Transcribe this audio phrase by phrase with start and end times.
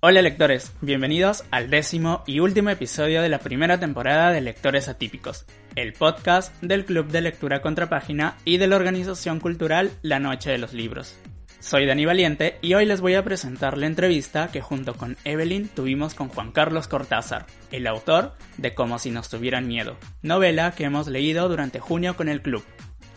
[0.00, 5.44] Hola lectores, bienvenidos al décimo y último episodio de la primera temporada de Lectores Atípicos,
[5.74, 10.58] el podcast del Club de Lectura Contrapágina y de la organización cultural La Noche de
[10.58, 11.18] los Libros.
[11.60, 15.68] Soy Dani Valiente y hoy les voy a presentar la entrevista que junto con Evelyn
[15.68, 20.84] tuvimos con Juan Carlos Cortázar, el autor de Como si nos tuvieran miedo, novela que
[20.84, 22.64] hemos leído durante junio con el club.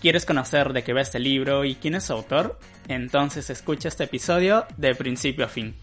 [0.02, 2.58] ¿Quieres conocer de qué va este libro y quién es su autor?
[2.88, 5.76] Entonces escucha este episodio de principio a fin.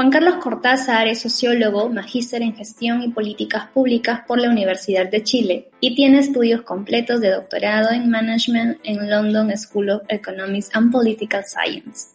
[0.00, 5.22] Juan Carlos Cortázar es sociólogo, magíster en gestión y políticas públicas por la Universidad de
[5.22, 10.90] Chile y tiene estudios completos de doctorado en management en London School of Economics and
[10.90, 12.14] Political Science.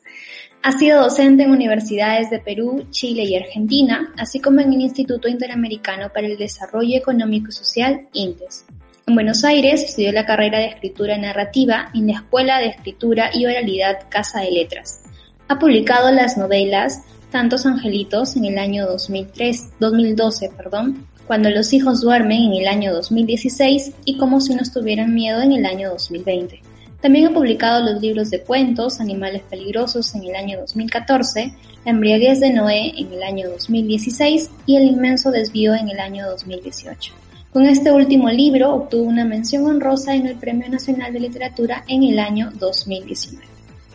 [0.64, 5.28] Ha sido docente en universidades de Perú, Chile y Argentina, así como en el Instituto
[5.28, 8.66] Interamericano para el Desarrollo Económico y Social, INTES.
[9.06, 13.46] En Buenos Aires estudió la carrera de escritura narrativa en la Escuela de Escritura y
[13.46, 15.04] Oralidad Casa de Letras.
[15.48, 22.02] Ha publicado las novelas Tantos Angelitos en el año 2003, 2012, perdón, Cuando los hijos
[22.02, 26.62] duermen en el año 2016 y Como si nos tuvieran miedo en el año 2020.
[27.02, 31.54] También ha publicado los libros de cuentos Animales peligrosos en el año 2014,
[31.86, 36.26] La embriaguez de Noé en el año 2016 y El inmenso desvío en el año
[36.28, 37.14] 2018.
[37.56, 42.04] Con este último libro obtuvo una mención honrosa en el Premio Nacional de Literatura en
[42.04, 43.46] el año 2019.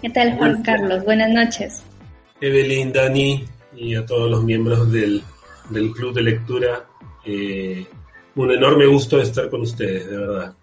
[0.00, 1.04] ¿Qué tal, Juan Carlos?
[1.04, 1.82] Buenas noches.
[2.40, 3.44] Evelyn, Dani
[3.76, 5.22] y a todos los miembros del,
[5.70, 6.84] Club de Lectura.
[7.24, 7.86] Eh,
[8.34, 10.54] un enorme gusto estar con ustedes, de verdad.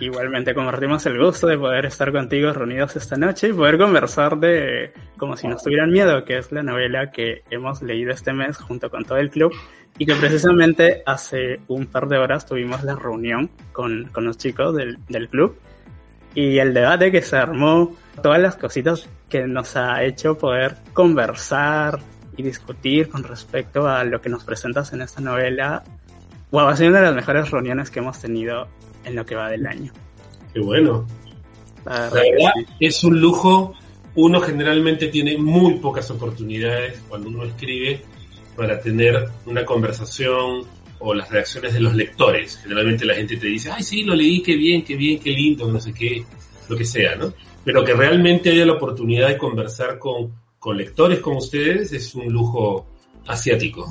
[0.00, 4.92] Igualmente compartimos el gusto de poder estar contigo reunidos esta noche y poder conversar de
[5.18, 8.88] Como si nos tuvieran miedo, que es la novela que hemos leído este mes junto
[8.88, 9.52] con todo el club
[9.98, 14.74] y que precisamente hace un par de horas tuvimos la reunión con, con los chicos
[14.74, 15.58] del, del club
[16.34, 22.00] y el debate que se armó, todas las cositas que nos ha hecho poder conversar
[22.36, 25.82] y discutir con respecto a lo que nos presentas en esta novela.
[26.50, 28.68] Wow, ha sido una de las mejores reuniones que hemos tenido
[29.04, 29.92] en lo que va del año.
[30.52, 31.06] Qué bueno.
[31.84, 33.74] La verdad, es un lujo.
[34.16, 38.02] Uno generalmente tiene muy pocas oportunidades cuando uno escribe
[38.56, 40.64] para tener una conversación
[41.00, 42.58] o las reacciones de los lectores.
[42.62, 45.70] Generalmente la gente te dice, ay, sí, lo leí, qué bien, qué bien, qué lindo,
[45.70, 46.24] no sé qué,
[46.68, 47.32] lo que sea, ¿no?
[47.64, 52.32] Pero que realmente haya la oportunidad de conversar con, con lectores como ustedes es un
[52.32, 52.86] lujo
[53.26, 53.86] asiático.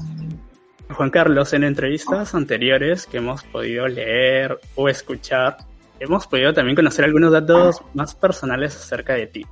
[0.90, 5.58] Juan Carlos, en entrevistas anteriores que hemos podido leer o escuchar,
[6.00, 9.46] hemos podido también conocer algunos datos más personales acerca de ti.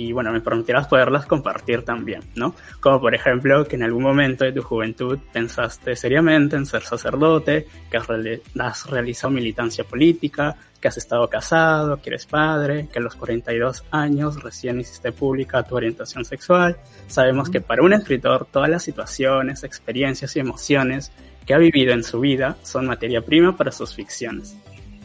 [0.00, 2.54] Y bueno, me permitirás poderlas compartir también, ¿no?
[2.80, 7.66] Como por ejemplo que en algún momento de tu juventud pensaste seriamente en ser sacerdote,
[7.90, 13.14] que has, realizado militancia política, que has estado casado, que eres padre, que a los
[13.14, 16.78] 42 años recién hiciste pública tu orientación sexual.
[17.06, 21.12] Sabemos que para un escritor todas las situaciones, experiencias y emociones
[21.44, 24.56] que ha vivido en su vida son materia prima para sus ficciones.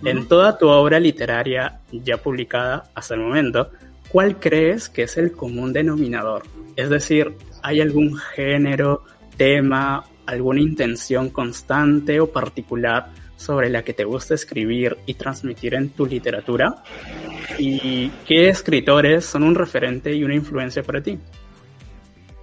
[0.06, 3.72] En toda tu obra literaria ya publicada hasta el momento,
[4.10, 6.44] ¿cuál crees que es el común denominador?
[6.76, 7.34] Es decir,
[7.64, 9.04] ¿hay algún género,
[9.38, 15.90] tema, alguna intención constante o particular sobre la que te gusta escribir y transmitir en
[15.90, 16.84] tu literatura?
[17.58, 21.18] ¿Y qué escritores son un referente y una influencia para ti?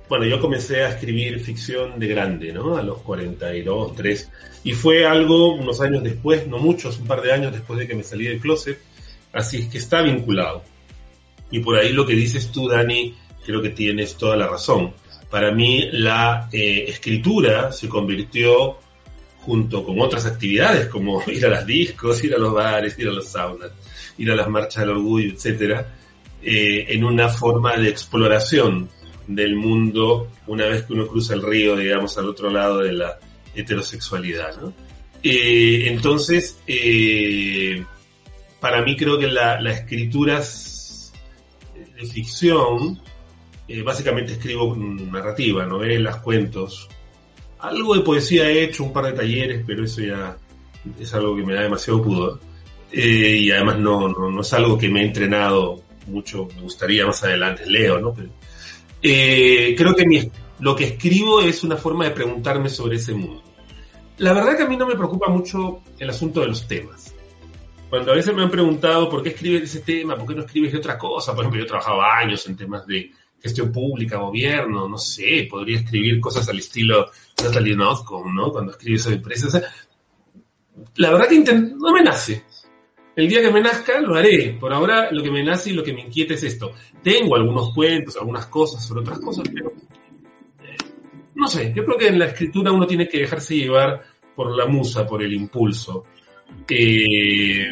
[0.09, 2.77] Bueno, yo comencé a escribir ficción de grande, ¿no?
[2.77, 4.31] A los 42, 3.
[4.65, 7.95] Y fue algo unos años después, no muchos, un par de años después de que
[7.95, 8.78] me salí del closet.
[9.33, 10.65] Así es que está vinculado.
[11.53, 13.15] Y por ahí lo que dices tú, Dani,
[13.47, 14.93] creo que tienes toda la razón.
[15.31, 18.78] Para mí la eh, escritura se convirtió
[19.43, 23.13] junto con otras actividades como ir a las discos, ir a los bares, ir a
[23.13, 23.71] los saunas,
[24.19, 25.95] ir a las marchas del orgullo, etcétera,
[26.43, 28.89] eh, en una forma de exploración
[29.27, 33.19] del mundo una vez que uno cruza el río, digamos, al otro lado de la
[33.55, 34.60] heterosexualidad.
[34.60, 34.72] ¿no?
[35.22, 37.84] Eh, entonces, eh,
[38.60, 40.43] para mí creo que la, la escritura
[42.07, 43.01] ficción,
[43.84, 46.89] básicamente escribo narrativa, novelas, cuentos,
[47.63, 50.37] algo de poesía he hecho, un par de talleres, pero eso ya
[50.99, 52.41] es algo que me da demasiado pudor.
[52.91, 57.22] Eh, y además no, no, es algo que me he entrenado mucho, me gustaría más
[57.22, 58.13] adelante, leo, ¿no?
[58.13, 58.31] Pero,
[59.01, 63.43] eh, creo que mi, lo que escribo es una forma de preguntarme sobre ese mundo.
[64.19, 67.11] La verdad que a mí no me preocupa mucho el asunto de los temas.
[67.92, 70.72] Cuando a veces me han preguntado por qué escribes ese tema, por qué no escribes
[70.72, 74.89] de otra cosa, por ejemplo, yo he trabajado años en temas de gestión pública, gobierno,
[74.89, 77.10] no sé, podría escribir cosas al estilo
[77.44, 78.50] Natalie Notcom, ¿no?
[78.50, 79.62] Cuando escribe sobre empresas.
[80.97, 82.42] la verdad que no me nace.
[83.15, 84.56] El día que me nazca lo haré.
[84.59, 86.72] Por ahora lo que me nace y lo que me inquieta es esto.
[87.03, 89.71] Tengo algunos cuentos, algunas cosas sobre otras cosas, pero
[90.65, 90.78] eh,
[91.34, 94.03] no sé, yo creo que en la escritura uno tiene que dejarse llevar
[94.34, 96.06] por la musa, por el impulso.
[96.69, 97.71] Eh,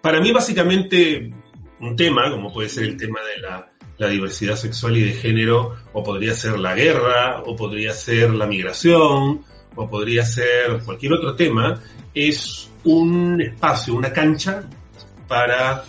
[0.00, 1.30] para mí básicamente
[1.80, 5.76] un tema, como puede ser el tema de la, la diversidad sexual y de género,
[5.92, 9.44] o podría ser la guerra, o podría ser la migración,
[9.74, 11.80] o podría ser cualquier otro tema,
[12.14, 14.64] es un espacio, una cancha
[15.28, 15.84] para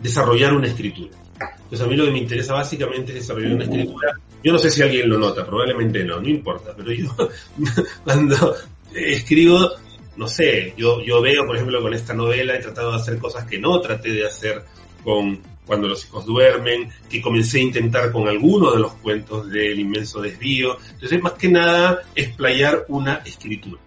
[0.00, 1.16] desarrollar una escritura.
[1.40, 4.12] Entonces a mí lo que me interesa básicamente es desarrollar una escritura.
[4.44, 7.14] Yo no sé si alguien lo nota, probablemente no, no importa, pero yo
[8.04, 8.56] cuando
[8.94, 9.70] escribo,
[10.16, 13.46] no sé, yo, yo veo, por ejemplo, con esta novela he tratado de hacer cosas
[13.46, 14.62] que no traté de hacer
[15.02, 19.78] con cuando los hijos duermen, que comencé a intentar con algunos de los cuentos del
[19.78, 20.76] inmenso desvío.
[20.94, 23.80] Entonces, más que nada, explayar una escritura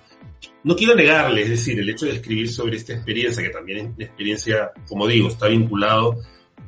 [0.65, 3.95] no quiero negarle, es decir, el hecho de escribir sobre esta experiencia, que también es
[3.95, 6.19] una experiencia, como digo, está vinculado,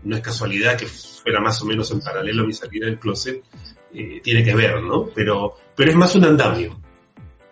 [0.04, 3.44] no es casualidad que fuera más o menos en paralelo a mi salida del closet,
[3.96, 5.10] eh, tiene que ver, ¿no?
[5.16, 6.80] Pero, pero es más un andamio,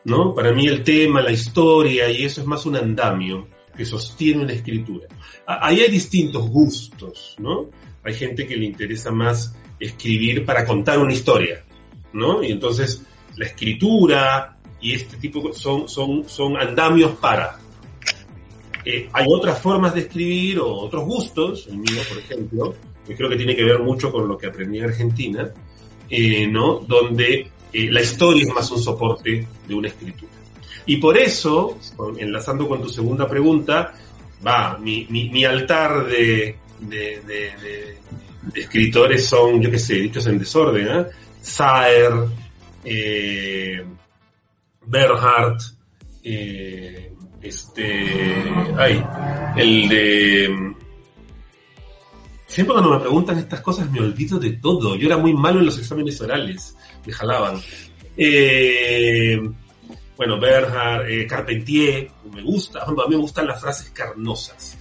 [0.06, 0.34] ¿no?
[0.34, 4.54] Para mí el tema, la historia y eso es más un andamio que sostiene una
[4.54, 5.08] escritura.
[5.46, 7.70] Ahí hay distintos gustos, ¿no?
[8.04, 11.66] Hay gente que le interesa más escribir para contar una historia,
[12.14, 12.42] ¿no?
[12.44, 13.04] Y entonces
[13.36, 17.60] la escritura, y este tipo son, son, son andamios para.
[18.86, 22.76] Eh, hay otras formas de escribir o otros gustos, el mío por ejemplo,
[23.06, 25.52] que creo que tiene que ver mucho con lo que aprendí en Argentina,
[26.10, 26.76] eh, ¿no?
[26.88, 30.32] donde eh, la historia es más un soporte de una escritura.
[30.86, 31.78] Y por eso,
[32.18, 33.94] enlazando con tu segunda pregunta,
[34.46, 36.56] va, mi, mi, altar de,
[38.54, 41.06] escritores son, yo qué sé, dichos en desorden, ¿eh?
[41.42, 42.14] Saer,
[42.86, 43.84] eh,
[44.86, 45.62] Bernhardt,
[46.24, 47.12] eh,
[47.42, 48.44] este,
[48.78, 49.04] ay,
[49.58, 50.75] el de...
[52.56, 54.96] Siempre cuando me preguntan estas cosas me olvido de todo.
[54.96, 56.74] Yo era muy malo en los exámenes orales,
[57.06, 57.62] me jalaban.
[58.16, 59.38] Eh,
[60.16, 62.84] bueno, Bernhardt, eh, Carpentier, me gusta.
[62.84, 64.78] A mí me gustan las frases carnosas.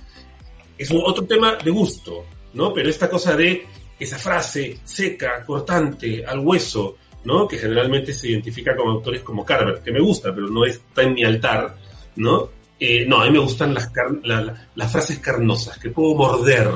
[0.79, 2.73] Es otro tema de gusto, ¿no?
[2.73, 3.67] Pero esta cosa de
[3.99, 7.49] esa frase seca, cortante, al hueso, ¿no?
[7.49, 11.15] Que generalmente se identifica con autores como Carver, que me gusta, pero no está en
[11.15, 11.77] mi altar,
[12.15, 12.51] ¿no?
[12.79, 16.71] Eh, no, a mí me gustan las frases carnosas, que puedo morder,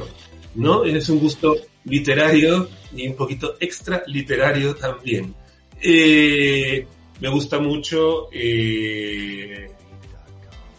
[0.55, 0.85] ¿no?
[0.85, 5.35] Es un gusto literario y un poquito extra literario también.
[5.81, 6.87] Eh,
[7.21, 9.71] me gusta mucho eh,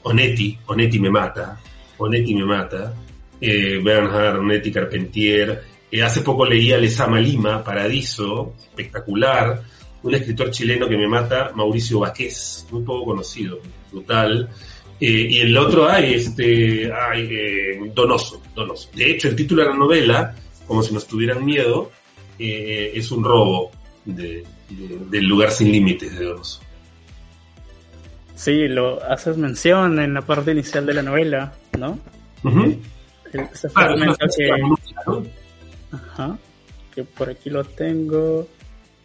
[0.03, 1.59] Onetti, Onetti me mata,
[1.97, 2.93] Onetti me mata,
[3.39, 9.61] Bernhard, Onetti Carpentier, eh, hace poco leía Lesama Lima, Paradiso, espectacular.
[10.01, 13.59] Un escritor chileno que me mata, Mauricio Vaqués, muy poco conocido,
[13.91, 14.49] brutal.
[14.99, 18.89] Eh, y el otro hay, este, hay, eh, Donoso, Donoso.
[18.93, 20.35] De hecho, el título de la novela,
[20.67, 21.91] como si nos tuvieran miedo,
[22.37, 23.71] es un robo
[24.05, 26.61] del lugar sin límites de Donoso.
[28.35, 31.99] Sí, lo haces mención en la parte inicial de la novela, ¿no?
[33.33, 34.49] Ese fragmento que,
[35.91, 36.37] Ajá.
[36.93, 38.47] Que por aquí lo tengo.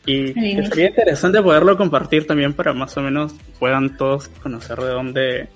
[0.07, 5.49] Y sería interesante poderlo compartir también para más o menos puedan todos conocer de dónde,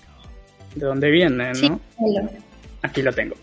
[0.75, 1.81] de dónde viene, ¿no?
[2.83, 3.35] Aquí lo tengo.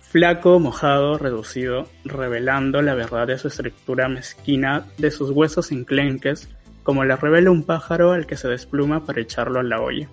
[0.00, 6.48] Flaco, mojado, reducido, revelando la verdad de su estructura mezquina, de sus huesos enclenques,
[6.82, 10.08] como la revela un pájaro al que se despluma para echarlo a la olla,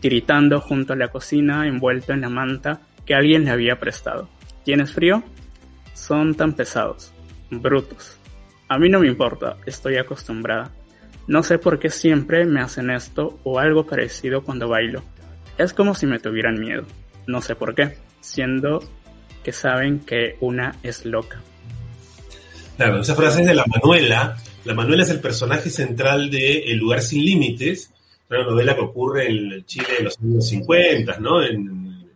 [0.00, 4.30] tiritando junto a la cocina envuelto en la manta que alguien le había prestado.
[4.64, 5.22] ¿Tienes frío?
[5.94, 7.12] son tan pesados,
[7.50, 8.18] brutos.
[8.68, 10.70] A mí no me importa, estoy acostumbrada.
[11.26, 15.02] No sé por qué siempre me hacen esto o algo parecido cuando bailo.
[15.58, 16.84] Es como si me tuvieran miedo.
[17.26, 18.80] No sé por qué, siendo
[19.42, 21.42] que saben que una es loca.
[22.76, 24.36] Claro, esa frase es de la Manuela.
[24.64, 27.92] La Manuela es el personaje central de El lugar sin límites,
[28.30, 31.42] una novela que ocurre en Chile de los años 50, ¿no?
[31.42, 32.08] En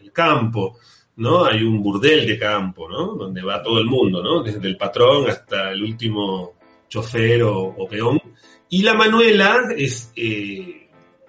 [0.00, 0.78] el campo.
[1.16, 1.44] ¿no?
[1.44, 3.14] Hay un burdel de campo, ¿no?
[3.14, 4.42] Donde va todo el mundo, ¿no?
[4.42, 6.54] Desde el patrón hasta el último
[6.88, 8.20] chofer o, peón.
[8.68, 10.88] Y la Manuela es, eh,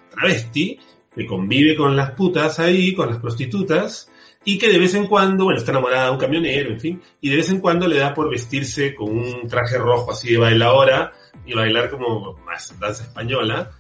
[0.10, 0.80] travesti,
[1.16, 4.10] que convive con las putas ahí, con las prostitutas,
[4.46, 7.30] y que de vez en cuando, bueno, está enamorada de un camionero, en fin, y
[7.30, 11.14] de vez en cuando le da por vestirse con un traje rojo así de bailadora
[11.46, 13.72] y bailar como más danza española.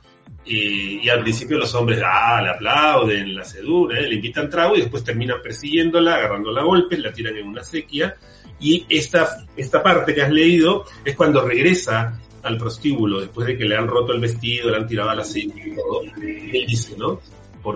[0.45, 4.07] Y, al principio los hombres ah, le aplauden, la seduren, ¿eh?
[4.07, 8.15] le invitan trago y después terminan persiguiéndola, agarrándola a golpes, la tiran en una sequía.
[8.59, 13.65] Y esta, esta parte que has leído es cuando regresa al prostíbulo después de que
[13.65, 16.01] le han roto el vestido, le han tirado a la sequía y todo.
[16.03, 17.19] él dice, ¿no?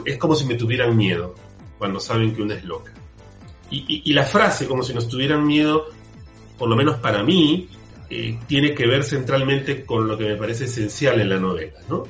[0.05, 1.33] Es como si me tuvieran miedo
[1.77, 2.91] cuando saben que una es loca.
[3.69, 5.88] Y, la frase, como si nos tuvieran miedo,
[6.57, 7.67] por lo menos para mí,
[8.09, 12.05] eh, tiene que ver centralmente con lo que me parece esencial en la novela, ¿no?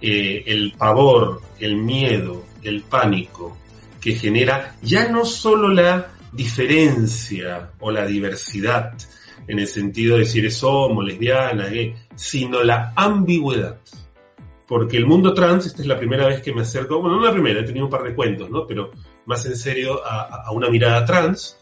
[0.00, 3.56] Eh, el pavor, el miedo, el pánico
[4.00, 8.92] que genera ya no solo la diferencia o la diversidad,
[9.50, 13.80] en el sentido de si eres homo, lesbiana, gay, sino la ambigüedad
[14.70, 17.32] porque el mundo trans, esta es la primera vez que me acerco, bueno, no la
[17.32, 18.68] primera, he tenido un par de cuentos, ¿no?
[18.68, 18.92] Pero
[19.26, 21.58] más en serio a, una mirada trans.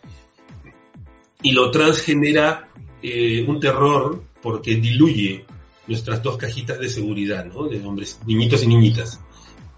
[1.41, 2.69] Y lo trans genera
[3.03, 5.47] eh, un terror porque diluye
[5.87, 7.67] nuestras dos cajitas de seguridad, ¿no?
[7.67, 9.19] De hombres, niñitos y niñitas.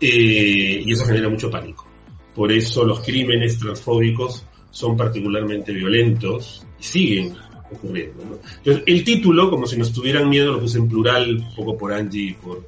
[0.01, 1.87] Eh, y eso genera mucho pánico.
[2.35, 7.37] Por eso los crímenes transfóbicos son particularmente violentos y siguen
[7.73, 8.41] ocurriendo.
[8.59, 11.93] Entonces, el título, como si nos tuvieran miedo, lo puse en plural, un poco por
[11.93, 12.67] Angie y por,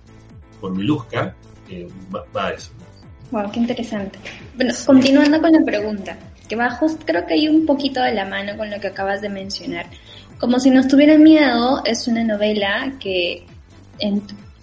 [0.60, 1.34] por Miluska,
[2.14, 2.70] va, a eso.
[3.30, 4.18] Wow, qué interesante.
[4.56, 6.18] Bueno, continuando con la pregunta,
[6.48, 9.20] que va justo, creo que hay un poquito de la mano con lo que acabas
[9.22, 9.86] de mencionar.
[10.38, 13.46] Como si nos tuvieran miedo, es una novela que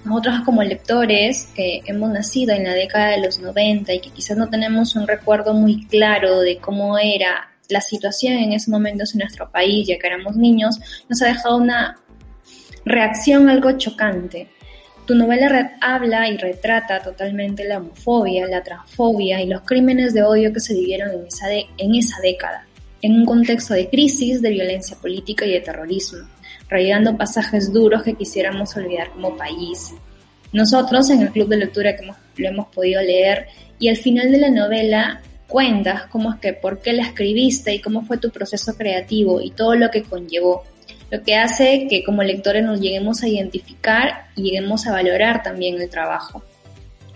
[0.06, 4.38] nosotros como lectores que hemos nacido en la década de los 90 y que quizás
[4.38, 9.20] no tenemos un recuerdo muy claro de cómo era la situación en ese momento en
[9.20, 11.98] nuestro país, ya que éramos niños, nos ha dejado una
[12.84, 14.50] reacción algo chocante.
[15.06, 20.52] Tu novela habla y retrata totalmente la homofobia, la transfobia y los crímenes de odio
[20.54, 22.66] que se vivieron en esa, en esa década,
[23.02, 26.28] en un contexto de crisis, de violencia política y de terrorismo,
[26.68, 29.94] rayando pasajes duros que quisiéramos olvidar como país.
[30.52, 33.48] Nosotros en el club de lectura que lo hemos podido leer
[33.78, 37.82] y al final de la novela cuentas cómo es que, por qué la escribiste y
[37.82, 40.64] cómo fue tu proceso creativo y todo lo que conllevó
[41.12, 45.82] lo que hace que como lectores nos lleguemos a identificar y lleguemos a valorar también
[45.82, 46.44] el trabajo.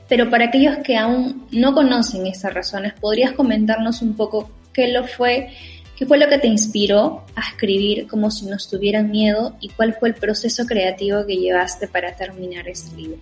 [0.10, 5.08] Pero para aquellos que aún no conocen estas razones, ¿podrías comentarnos un poco qué lo
[5.08, 5.50] fue,
[5.96, 9.96] qué fue lo que te inspiró a escribir como si nos tuvieran miedo y cuál
[10.00, 13.20] fue el proceso creativo que llevaste para terminar este libro?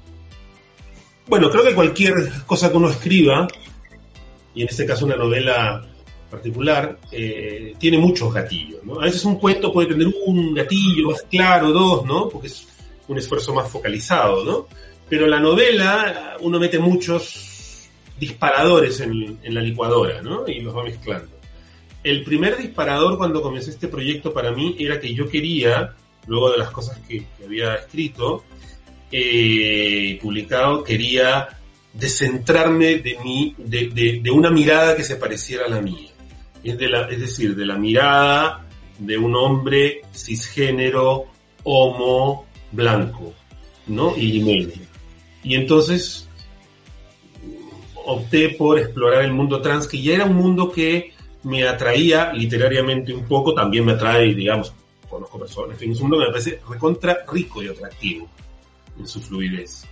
[1.28, 2.14] Bueno, creo que cualquier
[2.46, 3.48] cosa que uno escriba,
[4.54, 5.86] y en este caso una novela
[6.32, 8.84] particular, eh, tiene muchos gatillos.
[8.84, 9.00] ¿no?
[9.00, 12.30] A veces un cuento puede tener un gatillo más claro, dos, ¿no?
[12.30, 12.68] Porque es
[13.08, 14.68] un esfuerzo más focalizado, ¿no?
[15.10, 20.48] Pero la novela uno mete muchos disparadores en, la licuadora, ¿no?
[20.48, 21.30] Y los va mezclando.
[22.04, 25.94] El primer disparador cuando comencé este proyecto para mí era que yo quería,
[26.28, 28.46] luego de las cosas que, había escrito
[29.12, 31.61] eh, y publicado, quería
[31.94, 36.10] descentrarme de, mí, de, de, una mirada que se pareciera a la mía
[36.64, 38.66] es, de la, es decir, de la mirada
[38.98, 41.26] de un hombre cisgénero,
[41.64, 43.34] homo, blanco,
[43.88, 44.16] ¿no?
[44.16, 44.86] Y medio.
[45.44, 46.28] Y entonces
[48.06, 53.14] opté por explorar el mundo trans, que ya era un mundo que me atraía literariamente
[53.14, 54.74] un poco, también me atrae, digamos,
[55.10, 58.30] conozco personas, en fin, es un mundo que me parece recontra rico y atractivo
[58.98, 59.86] en su fluidez.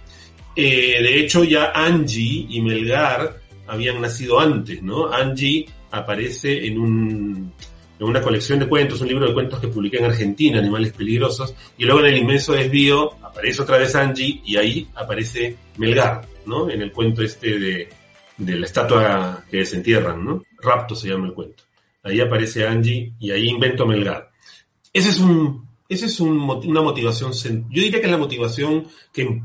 [0.56, 5.12] Eh, de hecho, ya Angie y Melgar habían nacido antes, ¿no?
[5.12, 7.54] Angie aparece en, un,
[8.00, 11.54] en una colección de cuentos, un libro de cuentos que publiqué en Argentina, Animales Peligrosos,
[11.78, 16.70] y luego en el inmenso desvío aparece otra vez Angie y ahí aparece Melgar, ¿no?
[16.70, 17.90] En el cuento este de,
[18.38, 20.44] de la estatua que desentierran, ¿no?
[20.62, 21.64] Rapto se llama el cuento.
[22.04, 24.32] Ahí aparece Angie y ahí invento Melgar.
[24.92, 29.42] Ese es un, ese es un, una motivación, yo diría que es la motivación que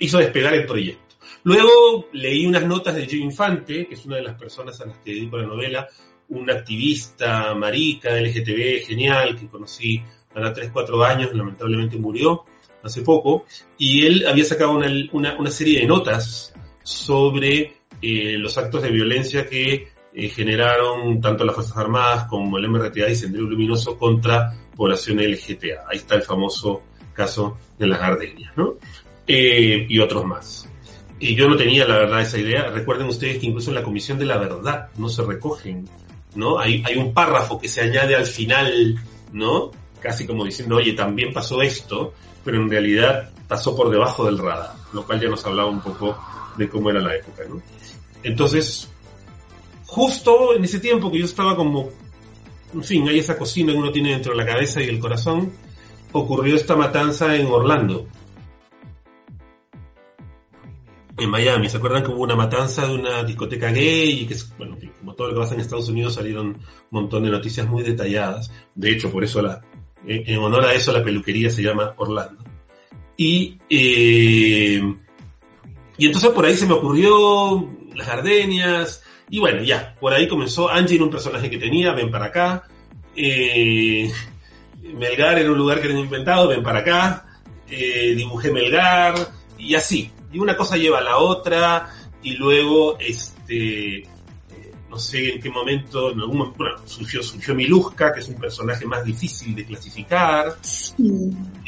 [0.00, 1.16] hizo despegar el proyecto.
[1.44, 4.98] Luego leí unas notas de Gio Infante, que es una de las personas a las
[4.98, 5.88] que dedico la novela,
[6.28, 10.02] una activista marica LGTB genial que conocí
[10.34, 12.44] a 3, 4 años, lamentablemente murió
[12.82, 13.46] hace poco,
[13.78, 16.52] y él había sacado una, serie de notas
[16.82, 22.68] sobre eh, los actos de violencia que eh, generaron tanto las Fuerzas Armadas como el
[22.68, 25.84] MRTA y Sendero Luminoso contra población LGTA.
[25.88, 28.74] Ahí está el famoso caso de las gardenias, ¿no?
[29.26, 30.68] Eh, y otros más.
[31.18, 32.68] Y yo no tenía, la verdad, esa idea.
[32.70, 35.88] Recuerden ustedes que incluso en la Comisión de la Verdad no se recogen,
[36.34, 36.58] ¿no?
[36.58, 38.96] Hay, hay un párrafo que se añade al final,
[39.32, 39.70] ¿no?
[40.00, 42.12] Casi como diciendo, oye, también pasó esto.
[42.44, 46.16] pero en realidad pasó por debajo del radar, lo cual ya nos hablaba un poco
[46.56, 47.62] de cómo era la época, ¿no?
[48.22, 48.88] Entonces,
[49.86, 51.90] justo en ese tiempo que yo estaba como,
[52.74, 55.52] en fin, hay esa cocina que uno tiene dentro de la cabeza y el corazón,
[56.12, 58.06] ocurrió esta matanza en Orlando,
[61.18, 61.68] en Miami.
[61.68, 64.22] ¿Se acuerdan que hubo una matanza de una discoteca gay?
[64.22, 66.58] Y que, bueno, como todo lo que pasa en Estados Unidos salieron un
[66.90, 68.50] montón de noticias muy detalladas.
[68.74, 69.62] De hecho, por eso la,
[70.06, 72.44] en honor a eso la peluquería se llama Orlando.
[73.16, 74.94] Y, eh,
[75.96, 79.02] y entonces por ahí se me ocurrió las gardenias.
[79.28, 80.70] Y bueno, ya, por ahí comenzó.
[80.70, 82.64] Angie era un personaje que tenía, ven para acá.
[83.16, 84.10] Eh,
[84.94, 87.26] Melgar era un lugar que tenía inventado, ven para acá.
[87.68, 89.14] Eh, dibujé Melgar.
[89.58, 91.90] Y así, y una cosa lleva a la otra,
[92.22, 94.06] y luego, este, eh,
[94.90, 98.34] no sé en qué momento, en algún momento, bueno, surgió, surgió Miluska, que es un
[98.34, 100.56] personaje más difícil de clasificar,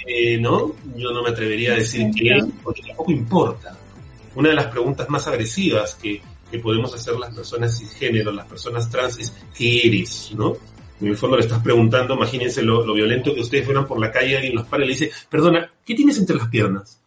[0.07, 0.75] eh, ¿no?
[0.97, 3.77] Yo no me atrevería a decir que porque tampoco importa.
[4.35, 8.91] Una de las preguntas más agresivas que, que podemos hacer las personas cisgénero, las personas
[8.91, 10.33] trans, es ¿qué eres?
[10.37, 10.57] ¿no?
[11.01, 14.11] En el fondo le estás preguntando, imagínense lo, lo violento que ustedes fueran por la
[14.11, 17.01] calle y alguien los para y le dice, perdona, ¿qué tienes entre las piernas?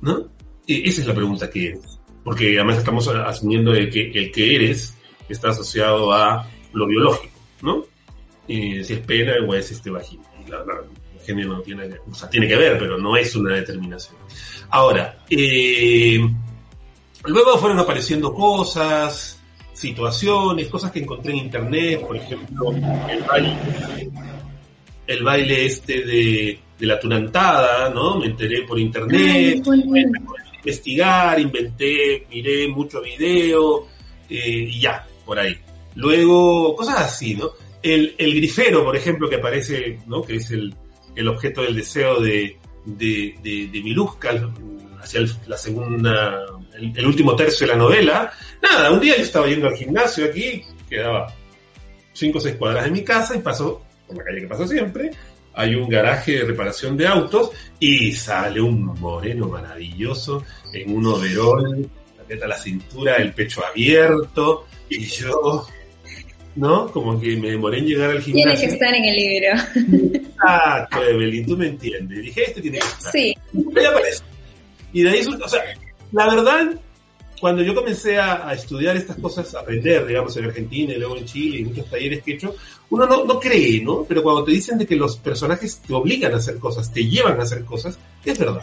[0.00, 0.37] ¿No?
[0.68, 1.98] Esa es la pregunta que eres.
[2.22, 4.94] Porque además estamos asumiendo de que el que eres
[5.28, 7.84] está asociado a lo biológico, ¿no?
[8.46, 10.22] si es pena o es este vagina.
[10.48, 14.16] La, el género no tiene, o sea, tiene que ver, pero no es una determinación.
[14.70, 16.18] Ahora, eh,
[17.24, 19.38] luego fueron apareciendo cosas,
[19.72, 24.10] situaciones, cosas que encontré en internet, por ejemplo, el baile,
[25.06, 28.18] el baile este de, de la tunantada, ¿no?
[28.18, 29.62] Me enteré por internet,
[30.68, 33.86] investigar, inventé, miré mucho video
[34.28, 35.56] eh, y ya, por ahí.
[35.94, 37.50] Luego, cosas así, ¿no?
[37.82, 40.22] El, el grifero, por ejemplo, que aparece, ¿no?
[40.22, 40.74] Que es el,
[41.16, 44.30] el objeto del deseo de, de, de, Miluska
[45.00, 46.44] hacia la segunda,
[46.76, 48.32] el, el, último tercio de la novela.
[48.62, 51.34] Nada, un día yo estaba yendo al gimnasio aquí, quedaba
[52.12, 55.10] cinco o seis cuadras de mi casa y pasó, por la calle que pasó siempre,
[55.54, 61.88] hay un garaje de reparación de autos y sale un moreno maravilloso en un overol,
[62.28, 65.66] la la cintura, el pecho abierto y yo,
[66.56, 66.90] ¿no?
[66.90, 68.52] Como que me demoré en llegar al gimnasio.
[68.52, 70.16] Tiene que estar en el libro.
[70.16, 72.22] Exacto, Evelyn, tú me entiendes.
[72.22, 73.12] Dije, este tiene que estar.
[73.12, 73.34] Sí.
[74.92, 75.62] Y de ahí, o sea,
[76.12, 76.80] la verdad,
[77.40, 81.16] cuando yo comencé a, a, estudiar estas cosas, a aprender, digamos, en Argentina y luego
[81.16, 82.54] en Chile y muchos talleres que he hecho,
[82.90, 84.04] uno no, no, cree, ¿no?
[84.08, 87.38] Pero cuando te dicen de que los personajes te obligan a hacer cosas, te llevan
[87.40, 88.62] a hacer cosas, es verdad.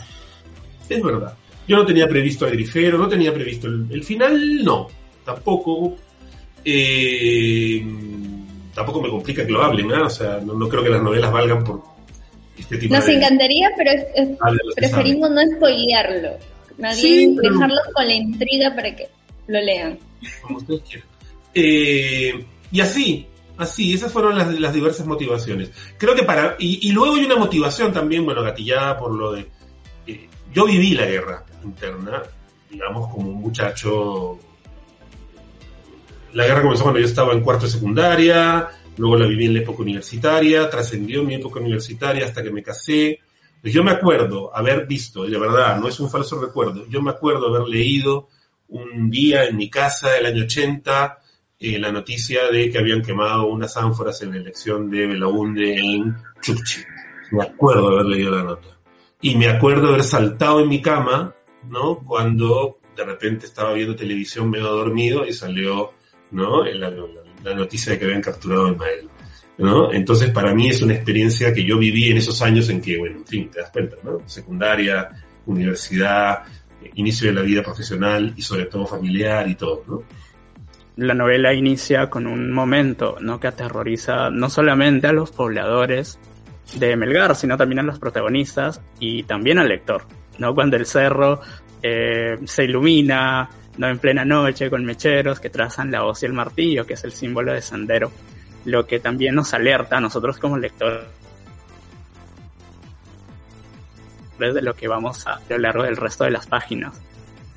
[0.89, 1.33] Es verdad.
[1.67, 4.87] Yo no tenía previsto a Grifero, no tenía previsto el, el final, no.
[5.23, 5.95] Tampoco.
[6.63, 7.83] Eh,
[8.73, 10.05] tampoco me complica que lo hablen, ¿no?
[10.05, 11.81] O sea, no, no creo que las novelas valgan por
[12.57, 13.13] este tipo Nos de...
[13.13, 14.37] encantaría, pero es, es,
[14.75, 16.54] preferimos no spoilearlo.
[16.77, 17.53] Nadie sí, pero...
[17.53, 19.07] dejarlos con la intriga para que
[19.47, 19.99] lo lean.
[20.41, 21.07] Como ustedes quieran.
[21.53, 25.71] Eh, y así, así, esas fueron las, las diversas motivaciones.
[25.97, 26.55] Creo que para.
[26.59, 29.47] Y, y, luego hay una motivación también, bueno, gatillada por lo de.
[30.07, 32.23] Eh, yo viví la guerra interna,
[32.69, 34.39] digamos, como un muchacho.
[36.33, 39.59] La guerra comenzó cuando yo estaba en cuarto de secundaria, luego la viví en la
[39.61, 43.21] época universitaria, trascendió mi época universitaria hasta que me casé.
[43.65, 47.09] Pues yo me acuerdo haber visto, de verdad, no es un falso recuerdo, yo me
[47.09, 48.27] acuerdo haber leído
[48.67, 51.17] un día en mi casa, el año 80,
[51.59, 56.15] eh, la noticia de que habían quemado unas ánforas en la elección de Belaunde en
[56.43, 56.81] Chukchi.
[57.31, 58.67] Me acuerdo haber leído la nota.
[59.19, 61.33] Y me acuerdo haber saltado en mi cama,
[61.67, 62.03] ¿no?
[62.05, 65.91] Cuando de repente estaba viendo televisión medio dormido y salió,
[66.29, 66.63] ¿no?
[66.65, 67.03] La, la,
[67.43, 69.09] la noticia de que habían capturado a Ismael.
[69.57, 73.17] Entonces para mí es una experiencia que yo viví en esos años en que, bueno,
[73.19, 74.19] en fin, te das cuenta, ¿no?
[74.25, 75.09] Secundaria,
[75.45, 76.43] universidad,
[76.95, 80.03] inicio de la vida profesional y sobre todo familiar y todo, ¿no?
[80.97, 83.39] La novela inicia con un momento, ¿no?
[83.39, 86.19] Que aterroriza no solamente a los pobladores
[86.77, 90.03] de Melgar, sino también a los protagonistas y también al lector,
[90.37, 90.53] ¿no?
[90.53, 91.41] Cuando el cerro
[91.81, 93.87] eh, se ilumina, ¿no?
[93.87, 97.11] En plena noche con mecheros que trazan la hoz y el martillo, que es el
[97.11, 98.11] símbolo de Sendero
[98.65, 101.05] lo que también nos alerta a nosotros como lectores
[104.39, 107.01] de lo que vamos a, a lo largo del resto de las páginas.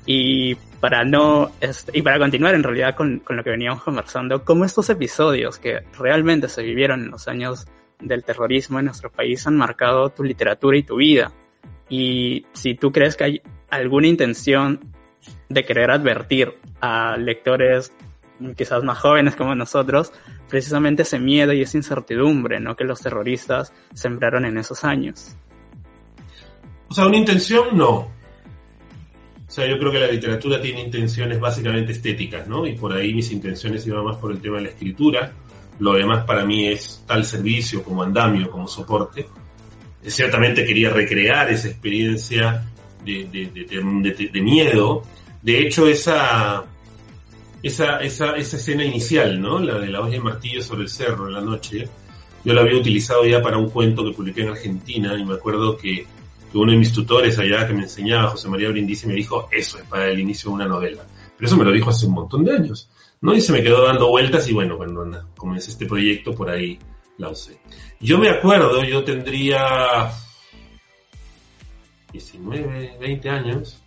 [0.05, 1.51] Y para no,
[1.93, 5.81] y para continuar en realidad con, con, lo que veníamos conversando, cómo estos episodios que
[5.97, 7.67] realmente se vivieron en los años
[7.99, 11.31] del terrorismo en nuestro país han marcado tu literatura y tu vida.
[11.89, 14.79] Y si tú crees que hay alguna intención
[15.49, 17.91] de querer advertir a lectores
[18.55, 20.11] quizás más jóvenes como nosotros,
[20.49, 22.75] precisamente ese miedo y esa incertidumbre ¿no?
[22.75, 25.35] que los terroristas sembraron en esos años.
[26.87, 27.91] O sea, una intención no.
[29.49, 32.67] O sea, yo creo que la literatura tiene intenciones básicamente estéticas, ¿no?
[32.67, 35.31] Y por ahí mis intenciones iban más por el tema de la escritura.
[35.79, 39.27] Lo demás para mí es tal servicio como andamio, como soporte.
[40.03, 42.63] Ciertamente quería recrear esa experiencia
[43.03, 45.03] de, de miedo.
[45.41, 46.63] De hecho, esa,
[47.61, 49.59] esa, esa, esa escena inicial, ¿no?
[49.59, 51.87] La de la olla de martillo sobre el cerro en la noche,
[52.43, 55.77] yo la había utilizado ya para un cuento que publiqué en Argentina y me acuerdo
[55.77, 56.05] que,
[56.53, 59.83] uno de mis tutores allá que me enseñaba, José María Brindisi, me dijo, eso es
[59.85, 61.05] para el inicio de una novela.
[61.37, 62.89] Pero eso me lo dijo hace un montón de años,
[63.21, 63.35] ¿no?
[63.35, 65.05] Y se me quedó dando vueltas y bueno, cuando
[65.37, 66.79] comencé este proyecto por ahí
[67.19, 67.59] la usé.
[67.99, 70.11] Yo me acuerdo, yo tendría
[72.11, 73.79] 19, 20 años,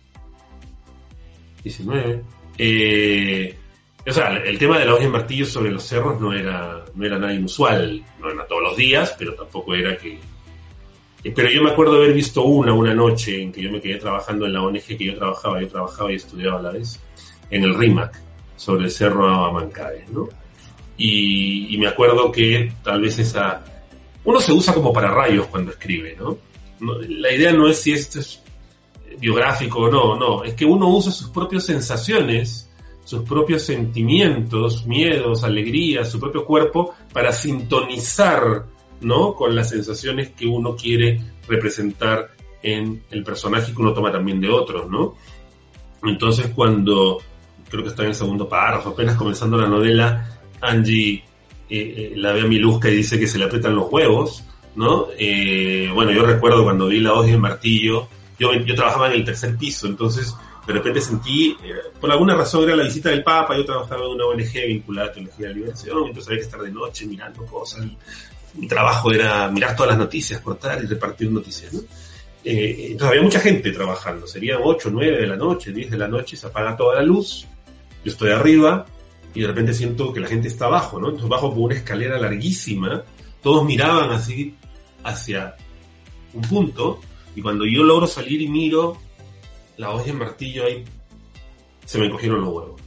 [1.63, 2.23] 19,
[2.57, 3.57] eh,
[4.05, 7.05] o sea, el tema de la hoja de martillo sobre los cerros no era, no
[7.05, 10.19] era nada inusual, no era todos los días, pero tampoco era que...
[11.23, 13.95] Eh, pero yo me acuerdo haber visto una, una noche en que yo me quedé
[13.95, 16.99] trabajando en la ONG que yo trabajaba, yo trabajaba y estudiaba a la vez,
[17.49, 18.19] en el RIMAC,
[18.57, 20.27] sobre el cerro Amancabe, ¿no?
[20.97, 23.63] Y, y me acuerdo que tal vez esa...
[24.25, 26.37] Uno se usa como para rayos cuando escribe, ¿no?
[27.07, 28.41] La idea no es si esto es
[29.17, 32.62] biográfico o no, no, es que uno usa sus propias sensaciones
[33.13, 38.65] sus propios sentimientos, miedos, alegrías, su propio cuerpo para sintonizar,
[39.01, 39.35] ¿no?
[39.35, 42.31] Con las sensaciones que uno quiere representar
[42.63, 45.13] en el personaje que uno toma también de otros, ¿no?
[46.03, 47.19] Entonces cuando,
[47.69, 51.23] creo que está en el segundo párrafo, apenas comenzando la novela, Angie
[51.69, 54.43] eh, eh, la ve a Miluska y dice que se le aprietan los huevos,
[54.75, 55.09] ¿no?
[55.19, 58.07] Eh, bueno, yo recuerdo cuando vi la voz y el martillo,
[58.39, 62.63] yo, yo trabajaba en el tercer piso, entonces de repente sentí, eh, por alguna razón
[62.63, 65.57] era la visita del Papa, yo trabajaba en una ONG vinculada a teología de la
[65.57, 67.85] liberación, entonces había que estar de noche mirando cosas.
[68.53, 71.81] Mi trabajo era mirar todas las noticias, cortar y repartir noticias, ¿no?
[72.45, 76.07] Eh, entonces había mucha gente trabajando, serían 8, 9 de la noche, 10 de la
[76.07, 77.45] noche, se apaga toda la luz,
[78.03, 78.85] yo estoy arriba
[79.33, 81.07] y de repente siento que la gente está abajo, ¿no?
[81.07, 83.03] Entonces bajo por una escalera larguísima,
[83.41, 84.55] todos miraban así
[85.03, 85.55] hacia
[86.33, 86.99] un punto
[87.35, 88.97] y cuando yo logro salir y miro,
[89.77, 90.83] la olla en martillo ahí
[91.85, 92.81] se me cogieron los huevos.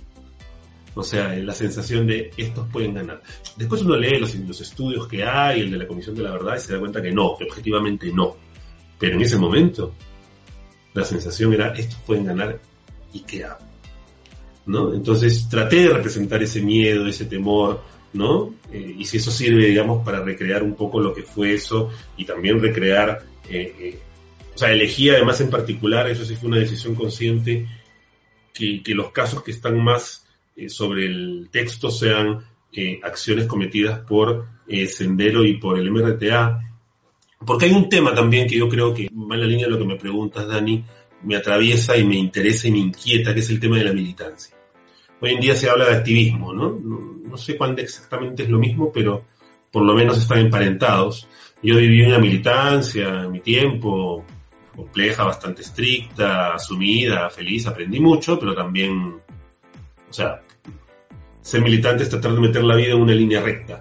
[0.94, 3.22] O sea, la sensación de estos pueden ganar.
[3.56, 6.56] Después uno lee los, los estudios que hay, el de la Comisión de la Verdad,
[6.56, 8.34] y se da cuenta que no, que objetivamente no.
[8.98, 9.92] Pero en ese momento,
[10.94, 12.58] la sensación era, estos pueden ganar,
[13.12, 13.60] ¿y qué hago?
[14.64, 14.94] ¿No?
[14.94, 17.82] Entonces traté de representar ese miedo, ese temor,
[18.14, 18.54] ¿no?
[18.72, 22.24] Eh, y si eso sirve, digamos, para recrear un poco lo que fue eso y
[22.24, 23.98] también recrear eh, eh,
[24.56, 27.66] o sea, elegí además en particular, eso sí fue una decisión consciente,
[28.54, 32.38] que, los casos que están más eh, sobre el texto sean
[32.72, 36.58] eh, acciones cometidas por eh, Sendero y por el MRTA.
[37.44, 39.78] Porque hay un tema también que yo creo que va en la línea de lo
[39.78, 40.82] que me preguntas, Dani,
[41.22, 44.56] me atraviesa y me interesa y me inquieta, que es el tema de la militancia.
[45.20, 46.70] Hoy en día se habla de activismo, ¿no?
[46.70, 49.22] No, sé cuándo exactamente es lo mismo, pero
[49.70, 51.28] por lo menos están emparentados.
[51.62, 54.24] Yo viví una militancia en mi tiempo,
[54.76, 59.16] compleja, bastante estricta, asumida, feliz, aprendí mucho, pero también,
[60.08, 60.40] o sea,
[61.40, 63.80] ser militante es tratar de meter la vida en una línea recta,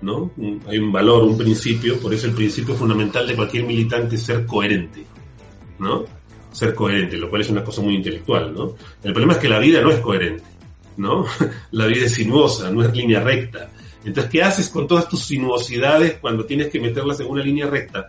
[0.00, 0.32] ¿no?
[0.66, 4.44] Hay un valor, un principio, por eso el principio fundamental de cualquier militante es ser
[4.44, 5.04] coherente,
[5.78, 6.04] ¿no?
[6.52, 8.74] Ser coherente, lo cual es una cosa muy intelectual, ¿no?
[9.02, 10.44] El problema es que la vida no es coherente,
[10.96, 11.26] ¿no?
[11.72, 13.70] La vida es sinuosa, no es línea recta.
[14.04, 18.08] Entonces, ¿qué haces con todas tus sinuosidades cuando tienes que meterlas en una línea recta?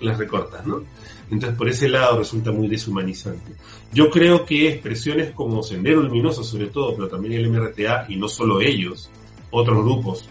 [0.00, 0.82] Las recortas, ¿no?
[1.30, 3.52] Entonces por ese lado resulta muy deshumanizante.
[3.92, 8.28] Yo creo que expresiones como Sendero Luminoso sobre todo, pero también el MRTA y no
[8.28, 9.10] solo ellos,
[9.50, 10.28] otros grupos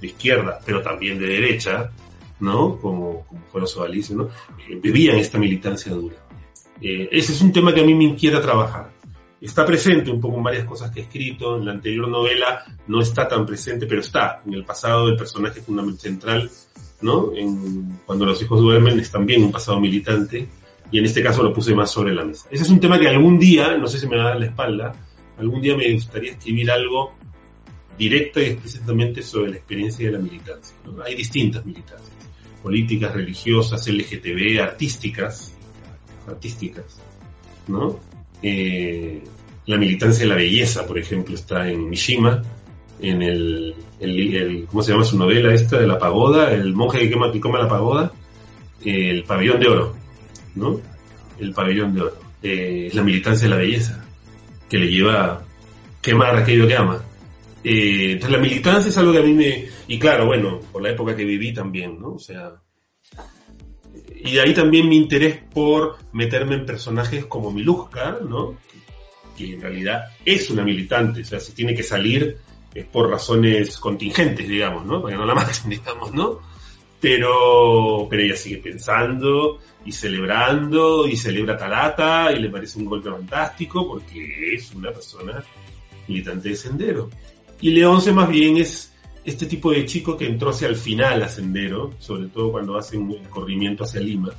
[0.00, 1.90] de izquierda, pero también de derecha,
[2.40, 2.78] ¿no?
[2.78, 4.24] Como, como fue los ¿no?
[4.68, 6.16] Eh, vivían esta militancia dura.
[6.80, 8.90] Eh, ese es un tema que a mí me inquieta trabajar.
[9.40, 13.00] Está presente un poco en varias cosas que he escrito, en la anterior novela no
[13.00, 16.50] está tan presente, pero está en el pasado del personaje fundamental central
[17.00, 17.32] ¿no?
[17.34, 20.48] En, cuando los hijos duermen es también un pasado militante
[20.90, 22.48] y en este caso lo puse más sobre la mesa.
[22.50, 24.46] Ese es un tema que algún día, no sé si me va a dar la
[24.46, 24.94] espalda,
[25.38, 27.14] algún día me gustaría escribir algo
[27.98, 30.76] directo y explícitamente sobre la experiencia de la militancia.
[31.04, 32.12] Hay distintas militancias,
[32.62, 35.52] políticas, religiosas, LGTB, artísticas,
[36.26, 37.00] artísticas,
[37.68, 37.98] ¿no?
[38.42, 39.22] Eh,
[39.66, 42.42] la militancia de la belleza, por ejemplo, está en Mishima,
[43.00, 43.74] en el,
[44.70, 46.52] ¿cómo se llama su novela esta de la pagoda?
[46.52, 48.12] El monje que quema, que come la pagoda,
[48.84, 49.96] el pabellón de oro,
[50.54, 50.80] ¿no?
[51.38, 52.16] El pabellón de oro.
[52.42, 54.04] Eh, la militancia de la belleza,
[54.68, 55.42] que le lleva a
[56.00, 57.02] quemar aquello que ama.
[57.64, 59.64] Eh, entonces la militancia es algo que a mí me...
[59.88, 62.12] Y claro, bueno, por la época que viví también, ¿no?
[62.12, 62.52] O sea,
[64.16, 68.56] y de ahí también mi interés por meterme en personajes como Miluska, ¿no?
[69.36, 72.38] Que en realidad es una militante, o sea, si tiene que salir
[72.74, 75.00] es por razones contingentes, digamos, ¿no?
[75.00, 76.40] Para que no la maten, digamos, ¿no?
[77.00, 83.10] Pero, pero ella sigue pensando y celebrando y celebra Tarata y le parece un golpe
[83.10, 85.42] fantástico porque es una persona
[86.08, 87.10] militante de Sendero.
[87.60, 88.92] Y Leonce más bien es
[89.26, 92.96] este tipo de chico que entró hacia el final a Sendero, sobre todo cuando hace
[92.96, 94.32] un corrimiento hacia Lima,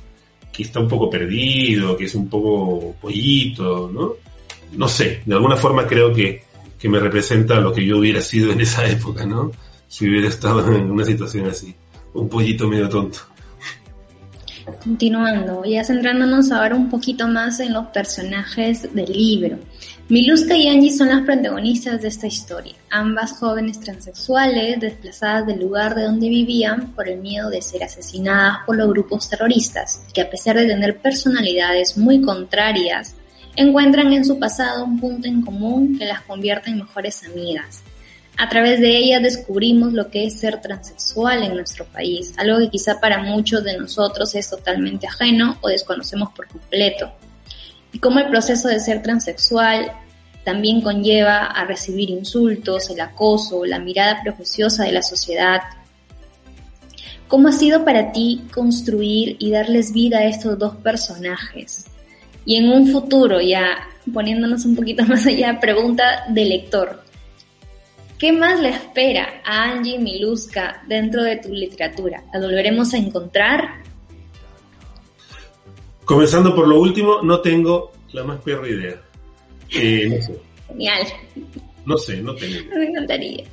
[0.50, 4.14] que está un poco perdido, que es un poco pollito, ¿no?
[4.72, 6.42] No sé, de alguna forma creo que,
[6.78, 9.52] que me representa lo que yo hubiera sido en esa época, ¿no?
[9.88, 11.74] Si hubiera estado en una situación así,
[12.14, 13.18] un pollito medio tonto.
[14.82, 19.58] Continuando, ya centrándonos ahora un poquito más en los personajes del libro.
[20.10, 25.94] Miluska y Angie son las protagonistas de esta historia, ambas jóvenes transexuales desplazadas del lugar
[25.94, 30.30] de donde vivían por el miedo de ser asesinadas por los grupos terroristas, que a
[30.30, 33.16] pesar de tener personalidades muy contrarias,
[33.54, 37.82] encuentran en su pasado un punto en común que las convierte en mejores amigas.
[38.38, 42.70] A través de ella descubrimos lo que es ser transexual en nuestro país, algo que
[42.70, 47.12] quizá para muchos de nosotros es totalmente ajeno o desconocemos por completo.
[47.92, 49.92] Y cómo el proceso de ser transexual
[50.44, 55.60] también conlleva a recibir insultos, el acoso, la mirada prejuiciosa de la sociedad.
[57.28, 61.86] ¿Cómo ha sido para ti construir y darles vida a estos dos personajes?
[62.46, 63.76] Y en un futuro, ya
[64.12, 67.02] poniéndonos un poquito más allá, pregunta del lector.
[68.18, 72.24] ¿Qué más le espera a Angie Miluska dentro de tu literatura?
[72.32, 73.82] ¿La volveremos a encontrar?
[76.08, 78.98] Comenzando por lo último, no tengo la más peor idea.
[79.68, 80.40] Eh, no sé.
[80.68, 81.06] Genial.
[81.84, 82.56] No sé, no tengo.
[82.74, 83.44] Me encantaría.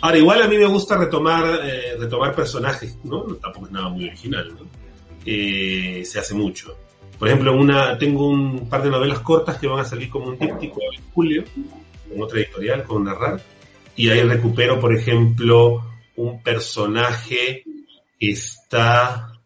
[0.00, 3.24] Ahora, igual a mí me gusta retomar, eh, retomar personajes, ¿no?
[3.34, 4.66] Tampoco es nada muy original, ¿no?
[5.26, 6.74] Eh, se hace mucho.
[7.18, 10.38] Por ejemplo, una, tengo un par de novelas cortas que van a salir como un
[10.38, 11.44] díptico en julio,
[12.10, 13.38] en otra editorial, con Narrar
[13.96, 15.84] y ahí recupero, por ejemplo,
[16.16, 17.64] un personaje
[18.18, 19.37] que está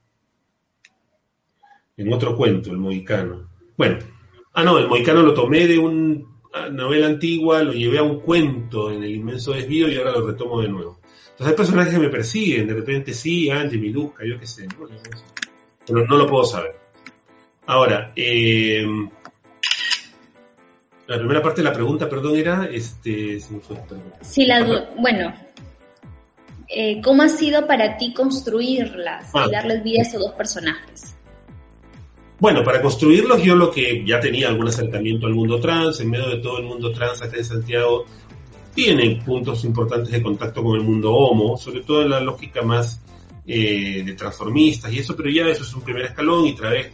[1.96, 3.50] en otro cuento, el Mohicano.
[3.76, 3.98] Bueno,
[4.52, 6.24] ah, no, el Mohicano lo tomé de una
[6.70, 10.61] novela antigua, lo llevé a un cuento en el inmenso desvío y ahora lo retomo
[10.61, 11.00] de nuevo.
[11.31, 14.87] Entonces hay personajes que me persiguen, de repente sí, Angie, Miluska, yo qué sé, ¿no?
[15.87, 16.76] pero no lo puedo saber.
[17.66, 18.85] Ahora, eh,
[21.07, 23.38] la primera parte de la pregunta, perdón, era, este,
[24.20, 25.33] Sí, la, bueno,
[26.68, 29.48] eh, ¿cómo ha sido para ti construirlas y ah.
[29.50, 31.16] darles vida a esos dos personajes?
[32.42, 36.28] Bueno, para construirlos yo lo que ya tenía algún acercamiento al mundo trans, en medio
[36.28, 38.05] de todo el mundo trans acá en Santiago,
[38.74, 43.00] tiene puntos importantes de contacto con el mundo homo, sobre todo en la lógica más
[43.46, 46.90] eh, de transformistas y eso, pero ya eso es un primer escalón y vez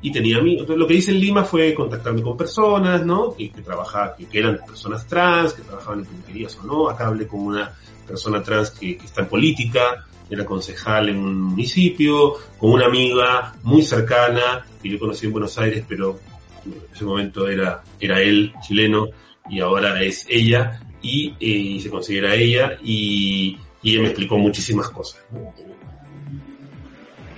[0.00, 0.62] y tenía amigos.
[0.62, 3.34] Entonces, lo que hice en Lima fue contactarme con personas, ¿no?
[3.36, 6.88] Que, que trabajaban, que, eran personas trans, que trabajaban en peluquerías o no.
[6.88, 7.70] Acá hablé con una
[8.06, 13.82] persona trans que, está en política, era concejal en un municipio, con una amiga muy
[13.82, 16.18] cercana que yo conocí en Buenos Aires, pero
[16.64, 19.08] en ese momento era, era él, chileno,
[19.48, 24.90] y ahora es ella, y, eh, se considera ella, y, y ella me explicó muchísimas
[24.90, 25.24] cosas.
[25.32, 25.52] ¿no?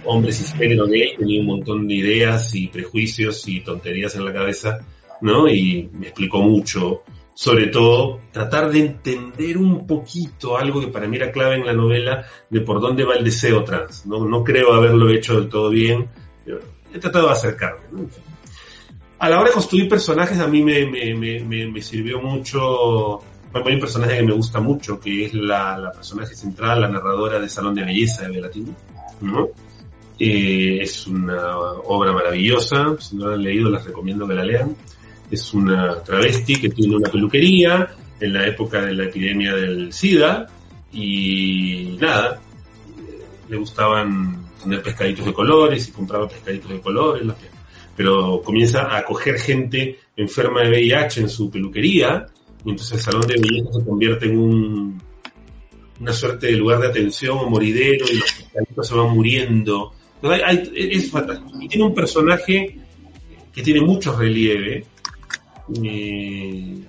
[0.05, 4.79] hombre cisgénero gay tenía un montón de ideas y prejuicios y tonterías en la cabeza,
[5.21, 5.49] ¿no?
[5.49, 7.03] Y me explicó mucho,
[7.41, 11.73] sobre todo tratar de entender un poquito algo que para mí era clave en la
[11.73, 14.27] novela de por dónde va el deseo trans, ¿no?
[14.27, 16.07] No creo haberlo hecho del todo bien,
[16.93, 17.81] he tratado de acercarme.
[19.21, 23.23] A la hora de construir personajes a mí me, me, me, me sirvió mucho
[23.55, 27.41] hay un personaje que me gusta mucho, que es la, la personaje central, la narradora
[27.41, 28.77] de Salón de Belleza de Belatino,
[29.23, 29.49] ¿no?
[30.19, 34.77] Eh, es una obra maravillosa, si no la han leído les recomiendo que la lean.
[35.31, 37.89] Es una travesti que tiene una peluquería
[38.19, 40.47] en la época de la epidemia del SIDA
[40.93, 42.41] y nada,
[43.49, 47.23] le gustaban tener pescaditos de colores y compraba pescaditos de colores,
[47.97, 52.27] pero comienza a coger gente enferma de VIH en su peluquería
[52.65, 55.03] y entonces el salón de belleza se convierte en un,
[56.01, 59.93] una suerte de lugar de atención o moridero y los pescaditos se van muriendo
[60.75, 61.51] es fantástico.
[61.61, 62.79] Y tiene un personaje
[63.53, 64.85] que tiene mucho relieve.
[65.83, 66.83] Eh,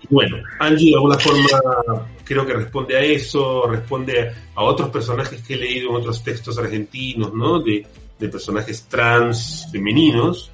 [0.00, 5.42] y bueno, Angie de alguna forma creo que responde a eso, responde a otros personajes
[5.42, 7.60] que he leído en otros textos argentinos, ¿no?
[7.60, 7.86] De,
[8.18, 10.52] personajes trans femeninos.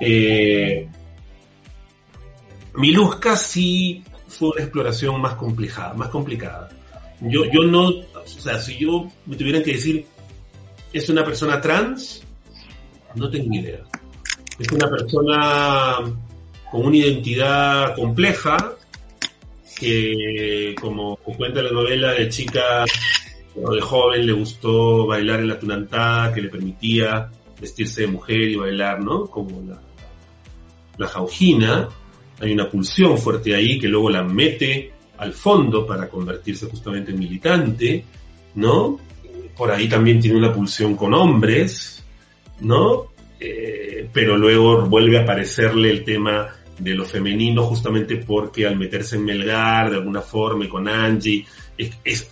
[0.00, 0.88] Eh,
[2.74, 6.70] Miluska sí fue una exploración más complicada, más complicada.
[7.20, 10.06] Yo, yo no, o sea, si yo me tuvieran que decir
[10.92, 12.22] ¿Es una persona trans?
[13.14, 13.80] No tengo idea.
[14.58, 15.98] ¿Es una persona
[16.72, 18.56] con una identidad compleja?
[19.78, 22.84] Que, como cuenta la novela, de chica
[23.62, 27.28] o de joven le gustó bailar en la tunantá, que le permitía
[27.60, 29.26] vestirse de mujer y bailar, ¿no?
[29.26, 29.80] Como la,
[30.96, 31.88] la jaujina.
[32.40, 37.18] Hay una pulsión fuerte ahí que luego la mete al fondo para convertirse justamente en
[37.18, 38.04] militante,
[38.54, 38.98] ¿no?
[39.56, 42.02] Por ahí también tiene una pulsión con hombres,
[42.60, 43.12] ¿no?
[43.38, 49.16] Eh, pero luego vuelve a aparecerle el tema de lo femenino justamente porque al meterse
[49.16, 51.44] en Melgar de alguna forma con Angie,
[51.76, 52.30] es,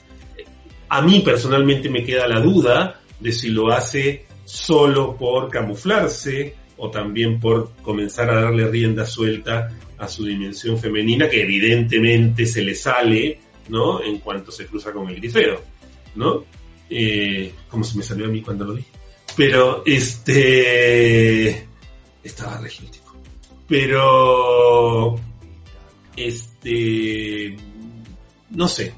[0.88, 6.90] a mí personalmente me queda la duda de si lo hace solo por camuflarse o
[6.90, 12.74] también por comenzar a darle rienda suelta a su dimensión femenina que evidentemente se le
[12.74, 14.03] sale, ¿no?
[14.03, 15.62] En cuanto se cruza con el grifero,
[16.14, 16.44] ¿no?
[16.88, 18.85] Eh, como se me salió a mí cuando lo vi.
[19.37, 21.66] Pero, este,
[22.24, 22.99] estaba regístico.
[23.70, 25.18] Pero,
[26.14, 27.56] este,
[28.50, 28.92] no sé.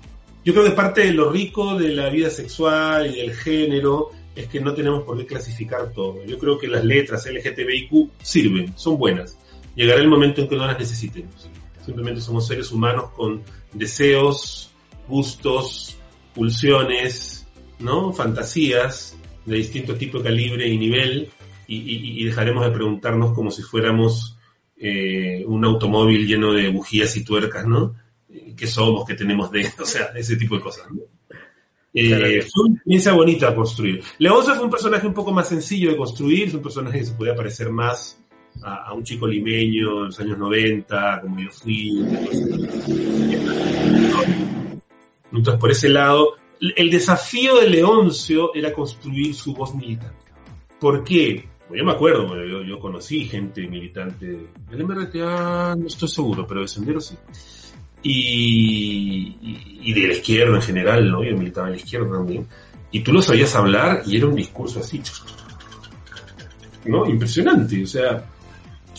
[0.44, 4.48] Yo creo que parte de lo rico de la vida sexual y del género es
[4.48, 6.24] que no tenemos por qué clasificar todo.
[6.24, 9.38] Yo creo que las letras LGTBIQ sirven, son buenas
[9.74, 11.48] llegará el momento en que no las necesitemos.
[11.84, 14.70] Simplemente somos seres humanos con deseos,
[15.08, 15.96] gustos,
[16.34, 17.46] pulsiones,
[17.78, 18.12] ¿no?
[18.12, 21.30] Fantasías de distinto tipo de calibre y nivel
[21.66, 24.36] y, dejaremos de preguntarnos como si fuéramos
[24.84, 27.94] eh, un automóvil lleno de bujías y tuercas, ¿no?
[28.56, 29.06] ¿Qué somos?
[29.06, 29.64] ¿Qué tenemos de?
[29.80, 31.02] O sea, ese tipo de cosas, ¿no?
[31.94, 34.02] Eh, fue una experiencia bonita a construir.
[34.18, 37.12] Leonza fue un personaje un poco más sencillo de construir, es un personaje que se
[37.12, 38.18] podía parecer más
[38.64, 42.04] a, un chico limeño en los años 90, como yo fui.
[45.30, 50.32] Entonces, por ese lado, el desafío de Leoncio era construir su voz militante.
[50.80, 51.48] ¿Por qué?
[51.74, 54.26] Yo me acuerdo, yo, conocí gente militante
[54.70, 57.16] del MRTA, no estoy seguro, pero de Sendero sí.
[58.02, 59.36] Y,
[59.82, 61.22] y, de la izquierda en general, ¿no?
[61.22, 62.46] Yo militaba en la izquierda también.
[62.90, 65.00] Y tú lo sabías hablar y era un discurso así,
[66.84, 67.08] ¿no?
[67.08, 68.24] Impresionante, o sea,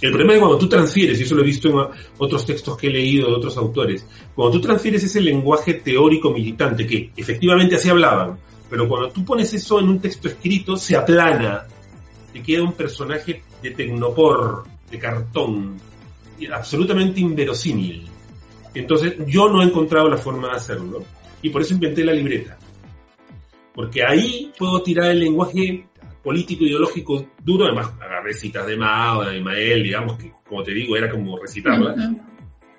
[0.03, 2.87] el problema es cuando tú transfieres, y eso lo he visto en otros textos que
[2.87, 4.05] he leído de otros autores,
[4.35, 8.37] cuando tú transfieres ese lenguaje teórico militante, que efectivamente así hablaban,
[8.69, 11.67] pero cuando tú pones eso en un texto escrito, se aplana,
[12.33, 15.79] te queda un personaje de tecnopor, de cartón,
[16.51, 18.07] absolutamente inverosímil.
[18.73, 21.03] Entonces yo no he encontrado la forma de hacerlo,
[21.41, 22.57] y por eso inventé la libreta.
[23.73, 25.85] Porque ahí puedo tirar el lenguaje
[26.23, 30.95] político ideológico duro, además agarré citas de Mao, de Mael, digamos, que como te digo,
[30.95, 31.95] era como recitarla.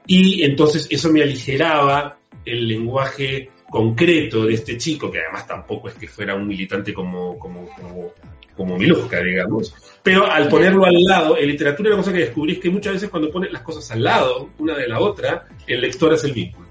[0.06, 5.94] Y entonces eso me aligeraba el lenguaje concreto de este chico, que además tampoco es
[5.94, 8.12] que fuera un militante como, como, como,
[8.56, 9.74] como Miluska, digamos.
[10.02, 13.08] Pero al ponerlo al lado, en literatura una cosa que descubrí es que muchas veces
[13.08, 16.68] cuando pones las cosas al lado, una de la otra, el lector es el vínculo.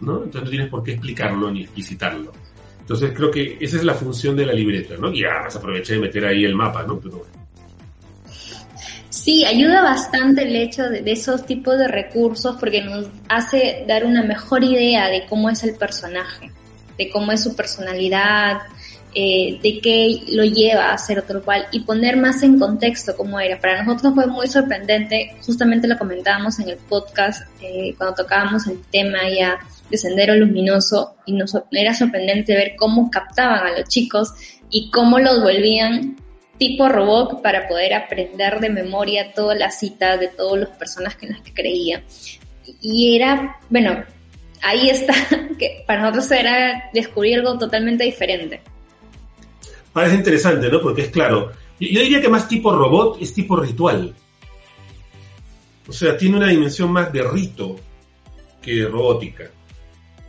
[0.00, 0.16] ¿no?
[0.24, 2.32] Entonces no tienes por qué explicarlo ni explicitarlo.
[2.80, 5.12] Entonces creo que esa es la función de la libreta, ¿no?
[5.12, 6.98] Y además aproveché de meter ahí el mapa, ¿no?
[6.98, 7.26] Pero
[9.10, 14.22] Sí, ayuda bastante el hecho de, esos tipos de recursos porque nos hace dar una
[14.22, 16.50] mejor idea de cómo es el personaje,
[16.96, 18.58] de cómo es su personalidad,
[19.14, 23.40] eh, de qué lo lleva a ser otro cual y poner más en contexto cómo
[23.40, 23.58] era.
[23.60, 28.80] Para nosotros fue muy sorprendente, justamente lo comentábamos en el podcast eh, cuando tocábamos el
[28.90, 29.58] tema ya
[29.90, 34.32] de Sendero Luminoso y nos era sorprendente ver cómo captaban a los chicos
[34.70, 36.16] y cómo los volvían
[36.58, 41.30] tipo robot para poder aprender de memoria todas las citas de todas las personas en
[41.30, 42.02] las que creían.
[42.82, 44.04] Y era, bueno,
[44.62, 45.14] ahí está,
[45.58, 48.60] que para nosotros era descubrir algo totalmente diferente.
[49.98, 50.80] Parece interesante, ¿no?
[50.80, 54.14] Porque es claro, yo diría que más tipo robot es tipo ritual.
[55.88, 57.74] O sea, tiene una dimensión más de rito
[58.62, 59.50] que de robótica.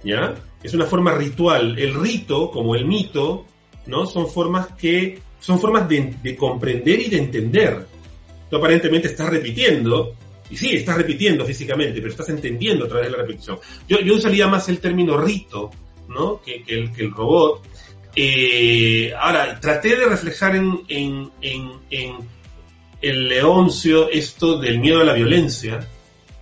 [0.03, 0.33] ¿ya?
[0.63, 1.77] Es una forma ritual.
[1.77, 3.45] El rito, como el mito,
[3.85, 4.07] ¿no?
[4.07, 7.85] Son formas que, son formas de, comprender y de entender.
[8.49, 10.15] Tú aparentemente estás repitiendo,
[10.49, 13.59] y sí, estás repitiendo físicamente, pero estás entendiendo a través de la repetición.
[13.87, 15.69] Yo, yo usaría más el término rito,
[16.07, 16.41] ¿no?
[16.41, 17.69] Que, el, que el robot.
[18.15, 21.31] Eh, ahora, traté de reflejar en,
[23.01, 25.87] el Leoncio esto del miedo a la violencia,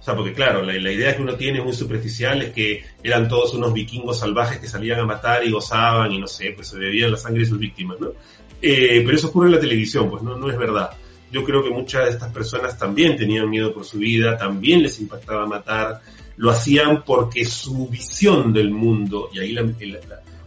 [0.07, 3.73] sea, porque claro, la, idea que uno tiene muy superficial es que eran todos unos
[3.73, 7.17] vikingos salvajes que salían a matar y gozaban y no sé, pues se bebían la
[7.17, 8.13] sangre de sus víctimas, ¿no?
[8.61, 10.91] Eh, pero eso ocurre en la televisión, pues no, no es verdad.
[11.29, 14.97] Yo creo que muchas de estas personas también tenían miedo por su vida, también les
[15.01, 15.99] impactaba matar,
[16.37, 19.61] lo hacían porque su visión del mundo, y ahí La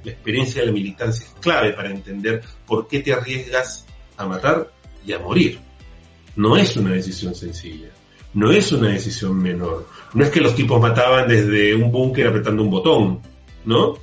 [0.05, 3.87] experiencia de la militancia es clave para entender por qué te arriesgas
[4.17, 4.73] a matar
[5.05, 5.59] y a morir.
[6.37, 7.89] No es una decisión sencilla,
[8.35, 9.87] no es una decisión menor.
[10.15, 13.21] No es que los tipos mataban desde un búnker apretando un botón,
[13.65, 13.95] ¿no?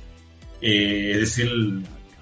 [0.60, 1.50] Eh, es decir,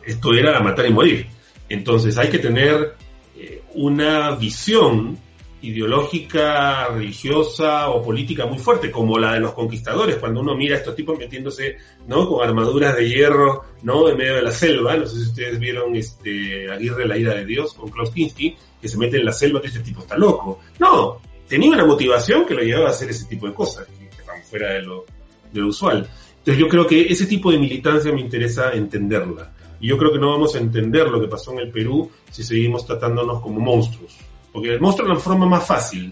[0.05, 1.27] esto era matar y morir.
[1.69, 2.95] Entonces hay que tener
[3.37, 5.19] eh, una visión
[5.63, 10.79] ideológica, religiosa o política muy fuerte, como la de los conquistadores, cuando uno mira a
[10.79, 11.77] estos tipos metiéndose,
[12.07, 12.29] ¿no?
[12.29, 14.09] Con armaduras de hierro, ¿no?
[14.09, 17.45] En medio de la selva, no sé si ustedes vieron este Aguirre, la ira de
[17.45, 20.61] Dios, con Klaus Kinski, que se mete en la selva, que este tipo está loco.
[20.79, 24.43] No, tenía una motivación que lo llevaba a hacer ese tipo de cosas, que estaban
[24.43, 25.05] fuera de lo,
[25.53, 26.09] de lo usual.
[26.39, 29.53] Entonces yo creo que ese tipo de militancia me interesa entenderla.
[29.81, 32.43] Y yo creo que no vamos a entender lo que pasó en el Perú si
[32.43, 34.17] seguimos tratándonos como monstruos.
[34.57, 36.11] Porque es la forma más fácil.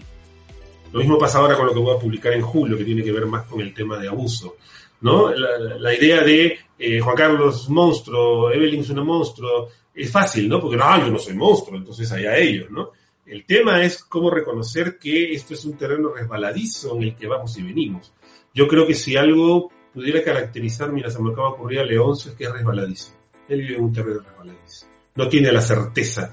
[0.91, 3.11] Lo mismo pasa ahora con lo que voy a publicar en julio, que tiene que
[3.11, 4.57] ver más con el tema de abuso.
[5.01, 5.31] ¿no?
[5.31, 10.61] La, idea de eh, Juan Carlos monstruo, Evelyn es una monstruo, es fácil, ¿no?
[10.61, 12.91] Porque no, yo no soy monstruo, entonces allá ellos, ¿no?
[13.25, 17.57] El tema es cómo reconocer que esto es un terreno resbaladizo en el que vamos
[17.57, 18.13] y venimos.
[18.53, 22.37] Yo creo que si algo pudiera caracterizar, mira, se me acaba de a Leoncio, es
[22.37, 23.11] que es resbaladizo.
[23.49, 24.85] Él vive en un terreno resbaladizo.
[25.15, 26.31] No tiene la certeza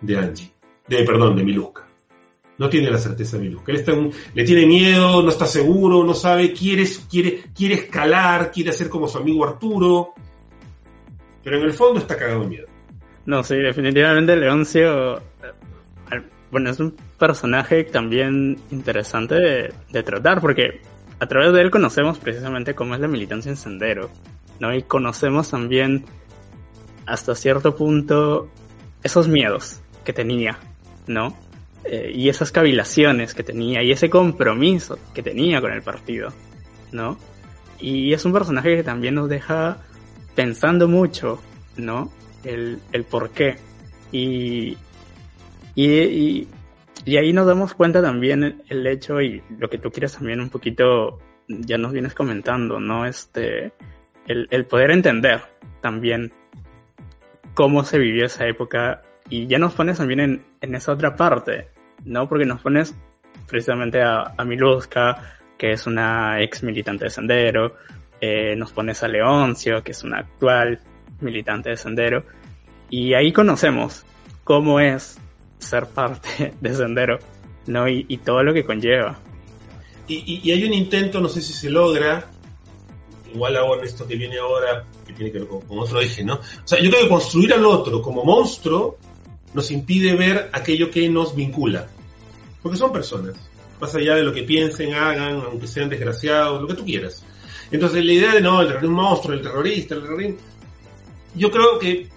[0.00, 0.51] de Angie,
[0.88, 1.86] de, perdón, de Miluska.
[2.58, 3.72] No tiene la certeza de Miluska.
[3.72, 3.92] Él está
[4.34, 9.08] le tiene miedo, no está seguro, no sabe, quiere, quiere, quiere escalar, quiere hacer como
[9.08, 10.14] su amigo Arturo,
[11.42, 12.66] pero en el fondo está cagado de miedo.
[13.24, 15.22] No, sí, definitivamente Leoncio, eh,
[16.50, 20.80] bueno, es un personaje también interesante de, de tratar, porque
[21.18, 24.10] a través de él conocemos precisamente cómo es la militancia en sendero,
[24.58, 24.74] ¿no?
[24.74, 26.04] Y conocemos también
[27.06, 28.48] hasta cierto punto
[29.02, 30.58] esos miedos que tenía,
[31.06, 31.36] ¿no?
[31.84, 36.32] Eh, y esas cavilaciones que tenía y ese compromiso que tenía con el partido,
[36.92, 37.18] ¿no?
[37.80, 39.78] Y es un personaje que también nos deja
[40.36, 41.42] pensando mucho,
[41.76, 42.12] ¿no?
[42.44, 43.56] El, el por qué.
[44.12, 44.76] Y,
[45.74, 46.46] y,
[47.04, 50.50] y ahí nos damos cuenta también el, hecho y lo que tú quieres también un
[50.50, 53.06] poquito, ya nos vienes comentando, ¿no?
[53.06, 53.72] Este,
[54.28, 55.42] el, el poder entender
[55.80, 56.30] también
[57.54, 61.68] cómo se vivió esa época y ya nos pones también en, esa otra parte,
[62.04, 62.28] ¿no?
[62.28, 62.94] Porque nos pones
[63.48, 67.76] precisamente a, a Miluska, que es una ex militante de Sendero,
[68.20, 70.80] eh, nos pones a Leoncio, que es una actual
[71.22, 72.24] militante de Sendero,
[72.90, 74.04] y ahí conocemos
[74.44, 75.18] cómo es
[75.58, 77.18] ser parte de Sendero,
[77.68, 77.88] ¿no?
[77.88, 79.18] Y, todo lo que conlleva.
[80.08, 82.26] Y, hay un intento, no sé si se logra,
[83.32, 86.34] igual en esto que viene ahora, que tiene que ver con, otro eje, ¿no?
[86.34, 88.98] O sea, yo creo que construir al otro como monstruo
[89.54, 91.88] nos impide ver aquello que nos vincula.
[92.62, 93.34] Porque son personas,
[93.80, 97.24] más allá de lo que piensen, hagan, aunque sean desgraciados, lo que tú quieras.
[97.70, 100.36] Entonces la idea de no, el terrorismo monstruo, el terrorista, el terrorismo...
[101.34, 102.08] Yo creo que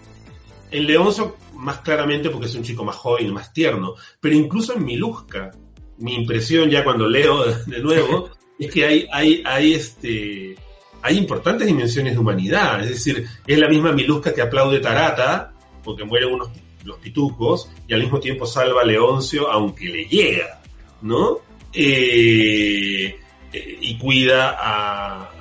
[0.72, 3.96] en Leonzo más claramente porque es un chico más joven más tierno.
[4.20, 5.52] Pero incluso en Miluska,
[5.98, 8.30] mi impresión ya cuando leo de nuevo,
[8.60, 10.56] es que hay, hay, hay, este,
[11.02, 12.82] hay importantes dimensiones de humanidad.
[12.82, 16.50] Es decir, es la misma Miluska que aplaude Tarata, porque mueren unos
[16.86, 20.62] los pitucos, y al mismo tiempo salva a Leoncio, aunque le llega,
[21.02, 21.40] ¿no?
[21.74, 23.20] Eh,
[23.52, 25.32] eh, y cuida a,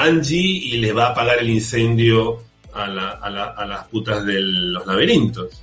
[0.00, 2.42] Angie y le va a apagar el incendio
[2.72, 5.62] a, las putas de los laberintos.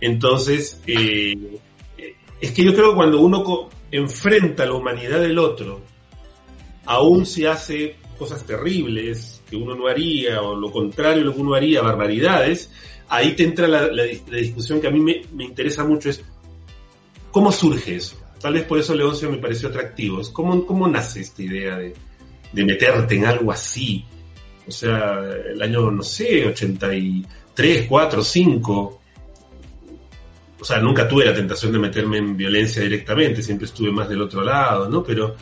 [0.00, 1.58] Entonces, eh,
[2.40, 5.82] es que yo creo que cuando uno enfrenta la humanidad del otro,
[6.86, 11.54] aún si hace cosas terribles que uno no haría, o lo contrario, lo que uno
[11.54, 12.70] haría, barbaridades,
[13.08, 16.22] ahí te entra la, discusión que a mí me, interesa mucho, es
[17.30, 18.16] cómo surge eso.
[18.40, 20.20] Tal vez por eso Leoncio me pareció atractivo.
[20.32, 21.94] Cómo, cómo nace esta idea de,
[22.52, 24.04] de meterte en algo así,
[24.66, 25.20] o sea,
[25.52, 29.00] el año, no sé, 83, 4, 5.
[30.58, 34.22] O sea, nunca tuve la tentación de meterme en violencia directamente, siempre estuve más del
[34.22, 35.04] otro lado, ¿no?
[35.04, 35.36] Pero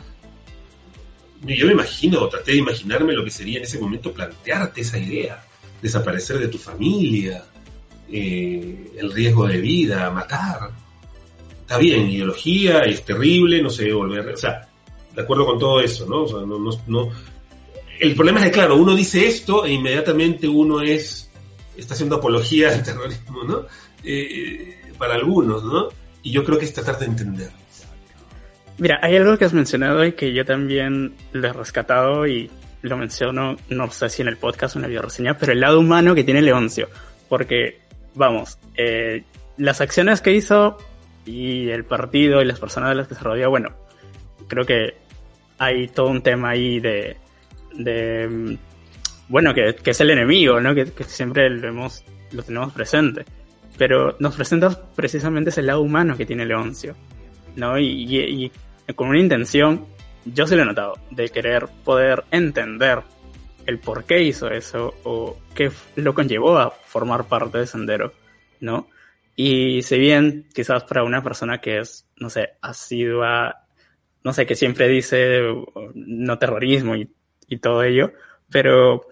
[1.41, 5.43] yo me imagino, traté de imaginarme lo que sería en ese momento plantearte esa idea,
[5.81, 7.45] desaparecer de tu familia,
[8.11, 10.71] eh, el riesgo de vida, matar.
[11.61, 14.67] Está bien, ideología, es terrible, no sé, volver, o sea,
[15.15, 16.23] de acuerdo con todo eso, ¿no?
[16.23, 17.09] O sea, no, no, no,
[17.99, 21.29] el problema es que, claro, uno dice esto e inmediatamente uno es,
[21.77, 23.65] está haciendo apología del terrorismo, ¿no?
[24.03, 25.89] Eh, para algunos, ¿no?
[26.21, 27.51] Y yo creo que es tratar de entender.
[28.77, 32.49] Mira, hay algo que has mencionado y que yo también lo he rescatado y
[32.81, 35.79] lo menciono, no sé si en el podcast o en la bioreseña, pero el lado
[35.79, 36.89] humano que tiene Leoncio.
[37.29, 37.79] Porque,
[38.15, 39.23] vamos, eh,
[39.57, 40.77] las acciones que hizo
[41.25, 43.69] y el partido y las personas de las que se rodea, bueno,
[44.47, 44.95] creo que
[45.57, 47.17] hay todo un tema ahí de,
[47.73, 48.57] de,
[49.27, 50.75] bueno, que, es el enemigo, ¿no?
[50.75, 53.25] Que, siempre lo, hemos, lo tenemos presente.
[53.77, 56.95] Pero nos presenta precisamente ese lado humano que tiene Leoncio,
[57.55, 57.77] ¿no?
[57.79, 58.51] Y,
[58.95, 59.85] con una intención,
[60.25, 63.01] yo se lo he notado, de querer poder entender
[63.65, 68.13] el por qué hizo eso o qué lo conllevó a formar parte de Sendero,
[68.59, 68.87] ¿no?
[69.35, 73.65] Y si bien quizás para una persona que es, no sé, asidua,
[74.23, 75.41] no sé, que siempre dice
[75.93, 77.09] no terrorismo y,
[77.61, 78.11] todo ello,
[78.49, 79.07] pero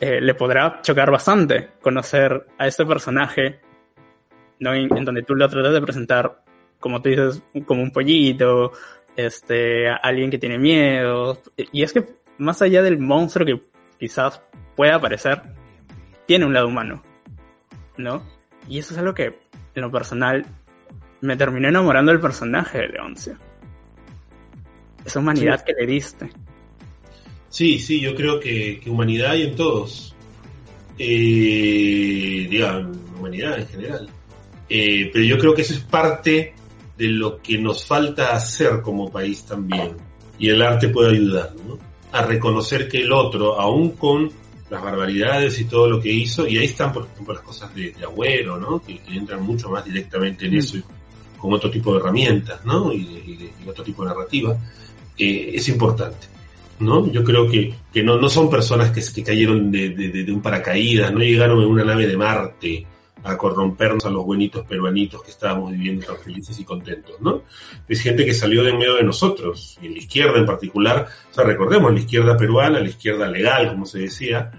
[0.00, 3.60] eh, le podrá chocar bastante conocer a este personaje,
[4.60, 4.74] ¿no?
[4.74, 6.42] En, donde tú lo tratas de presentar,
[6.80, 8.72] como tú dices, como un pollito,
[9.14, 11.40] este, alguien que tiene miedo.
[11.72, 12.04] Y es que
[12.38, 13.60] más allá del monstruo que
[13.98, 14.40] quizás
[14.74, 15.42] pueda aparecer,
[16.26, 17.02] tiene un lado humano,
[17.96, 18.22] ¿no?
[18.68, 19.38] Y eso es algo que,
[19.74, 20.44] en lo personal,
[21.20, 23.36] me terminó enamorando del personaje de Leoncio.
[25.04, 26.30] Esa humanidad que le diste.
[27.48, 30.14] Sí, sí, yo creo que, humanidad hay en todos.
[30.98, 34.08] Eh, digamos, humanidad en general.
[34.68, 36.54] Eh, pero yo creo que eso es parte
[36.96, 39.92] de lo que nos falta hacer como país también.
[40.38, 41.78] Y el arte puede ayudar, ¿no?
[42.12, 44.30] A reconocer que el otro, aún con
[44.70, 47.94] las barbaridades y todo lo que hizo, y ahí están, por ejemplo, las cosas de,
[48.02, 48.82] Agüero, ¿no?
[48.82, 50.58] Que, entran mucho más directamente en mm.
[50.58, 50.78] eso,
[51.38, 52.92] con otro tipo de herramientas, ¿no?
[52.92, 54.56] Y, otro tipo de narrativa,
[55.18, 56.28] eh, es importante.
[56.78, 57.10] ¿no?
[57.10, 61.10] Yo creo que, que no, no son personas que, que cayeron de, de, un paracaídas,
[61.10, 62.86] no llegaron en una nave de Marte
[63.24, 67.42] a corrompernos a los buenitos peruanitos que estábamos viviendo tan felices y contentos, ¿no?
[67.88, 71.44] Es gente que salió de medio de nosotros, y la izquierda en particular, o sea,
[71.44, 74.50] recordemos, la izquierda peruana, la izquierda legal, como se decía,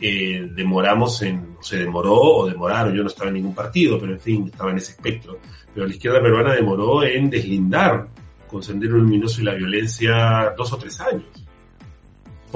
[0.00, 4.20] eh, demoramos en, se demoró o demoraron, yo no estaba en ningún partido, pero en
[4.20, 5.38] fin, estaba en ese espectro,
[5.72, 8.08] pero la izquierda peruana demoró en deslindar
[8.48, 11.45] con Sendero Luminoso y la violencia dos o tres años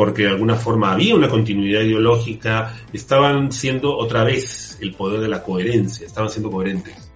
[0.01, 5.28] porque de alguna forma había una continuidad ideológica, estaban siendo otra vez el poder de
[5.28, 7.11] la coherencia, estaban siendo coherentes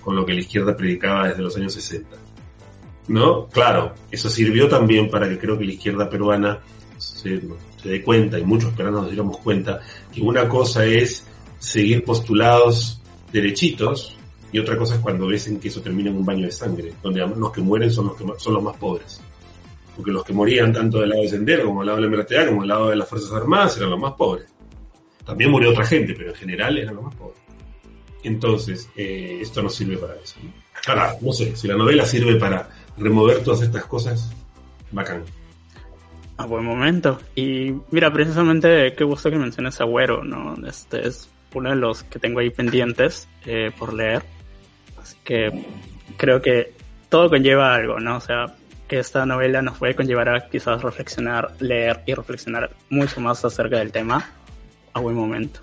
[0.00, 2.16] con lo que la izquierda predicaba desde los años 60.
[3.08, 3.48] ¿No?
[3.48, 6.60] Claro, eso sirvió también para que creo que la izquierda peruana
[6.96, 7.42] se,
[7.82, 9.80] dé cuenta, y muchos peruanos nos diéramos cuenta,
[10.14, 11.26] que una cosa es
[11.58, 13.02] seguir postulados
[13.32, 14.16] derechitos,
[14.52, 17.18] y otra cosa es cuando ves que eso termina en un baño de sangre, donde
[17.18, 19.20] los que mueren son los, que, son los más pobres
[19.96, 22.46] porque los que morían tanto del lado de Sendero como del lado de la MRTA
[22.46, 24.46] como del lado de las Fuerzas Armadas eran los más pobres.
[25.24, 27.38] También murió otra gente, pero en general eran los más pobres.
[28.24, 30.36] Entonces, eh, esto no sirve para eso.
[30.86, 34.32] Ahora, no sé, si la novela sirve para remover todas estas cosas,
[34.90, 35.24] bacán.
[36.36, 37.20] A buen momento.
[37.34, 40.56] Y mira, precisamente qué gusto que menciones Agüero, ¿no?
[40.66, 44.22] Este es uno de los que tengo ahí pendientes eh, por leer.
[45.00, 45.64] Así que
[46.16, 46.72] creo que
[47.08, 48.16] todo conlleva algo, ¿no?
[48.16, 48.54] O sea,
[48.98, 53.92] esta novela nos puede conllevar a quizás reflexionar, leer y reflexionar mucho más acerca del
[53.92, 54.30] tema
[54.92, 55.60] a buen momento.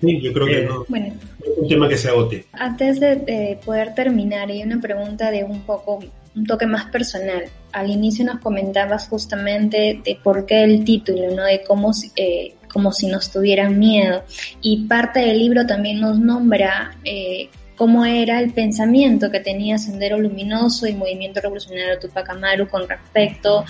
[0.00, 0.84] Sí, yo creo que eh, no.
[0.88, 2.46] Bueno, es un tema que se agote.
[2.52, 6.00] Antes de poder terminar, hay una pregunta de un poco,
[6.34, 7.44] un toque más personal.
[7.72, 11.44] Al inicio nos comentabas justamente de por qué el título, ¿no?
[11.44, 14.22] De cómo, eh, como si nos tuvieran miedo.
[14.60, 20.18] Y parte del libro también nos nombra eh, cómo era el pensamiento que tenía Sendero
[20.18, 23.64] Luminoso y Movimiento Revolucionario Tupac Amaru con respecto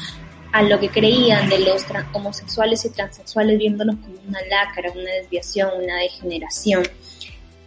[0.52, 5.70] a lo que creían de los homosexuales y transexuales viéndolos como una lacra, una desviación,
[5.82, 6.84] una degeneración.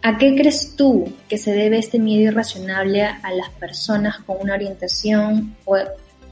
[0.02, 4.54] ¿A qué crees tú que se debe este miedo irracionable a las personas con una
[4.54, 5.54] orientación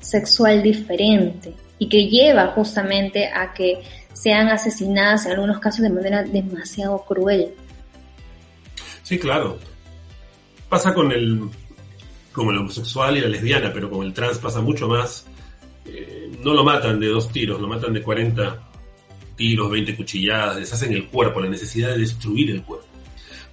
[0.00, 3.82] sexual diferente y que lleva justamente a que
[4.14, 7.54] sean asesinadas en algunos casos de manera demasiado cruel?
[9.02, 9.58] Sí, claro
[10.68, 11.42] pasa con el,
[12.32, 15.26] como el homosexual y la lesbiana, pero con el trans pasa mucho más.
[15.86, 18.68] Eh, no lo matan de dos tiros, lo matan de 40
[19.36, 22.86] tiros, 20 cuchilladas, deshacen el cuerpo, la necesidad de destruir el cuerpo.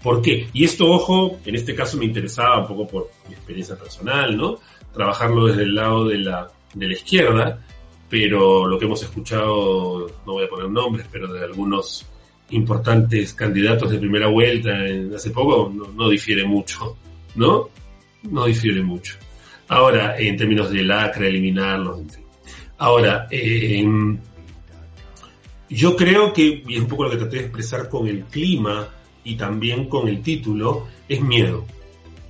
[0.01, 0.47] ¿Por qué?
[0.53, 4.59] Y esto, ojo, en este caso me interesaba un poco por mi experiencia personal, ¿no?
[4.93, 7.65] Trabajarlo desde el lado de la, de la izquierda,
[8.09, 12.05] pero lo que hemos escuchado, no voy a poner nombres, pero de algunos
[12.51, 14.71] importantes candidatos de primera vuelta
[15.15, 16.97] hace poco, no, difiere mucho,
[17.35, 17.69] ¿no?
[18.23, 19.15] No difiere mucho.
[19.67, 22.23] Ahora, en términos de lacra, eliminarlos, en fin.
[22.77, 24.19] Ahora, em,
[25.69, 28.89] yo creo que, y es un poco lo que traté de expresar con el clima
[29.23, 31.65] y también con el título, es miedo.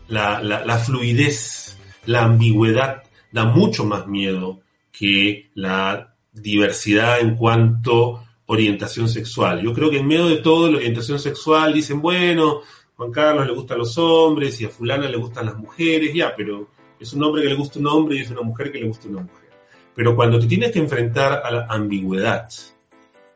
[0.08, 9.10] La, la fluidez, la ambigüedad da mucho más miedo que la diversidad en cuanto orientación
[9.10, 9.62] sexual.
[9.62, 12.62] Yo creo que en medio de todo la orientación sexual dicen, bueno,
[12.95, 16.69] Juan Carlos le gustan los hombres y a fulana le gustan las mujeres, ya, pero
[16.99, 19.07] es un hombre que le gusta un hombre y es una mujer que le gusta
[19.07, 19.49] una mujer.
[19.93, 22.49] Pero cuando te tienes que enfrentar a la ambigüedad,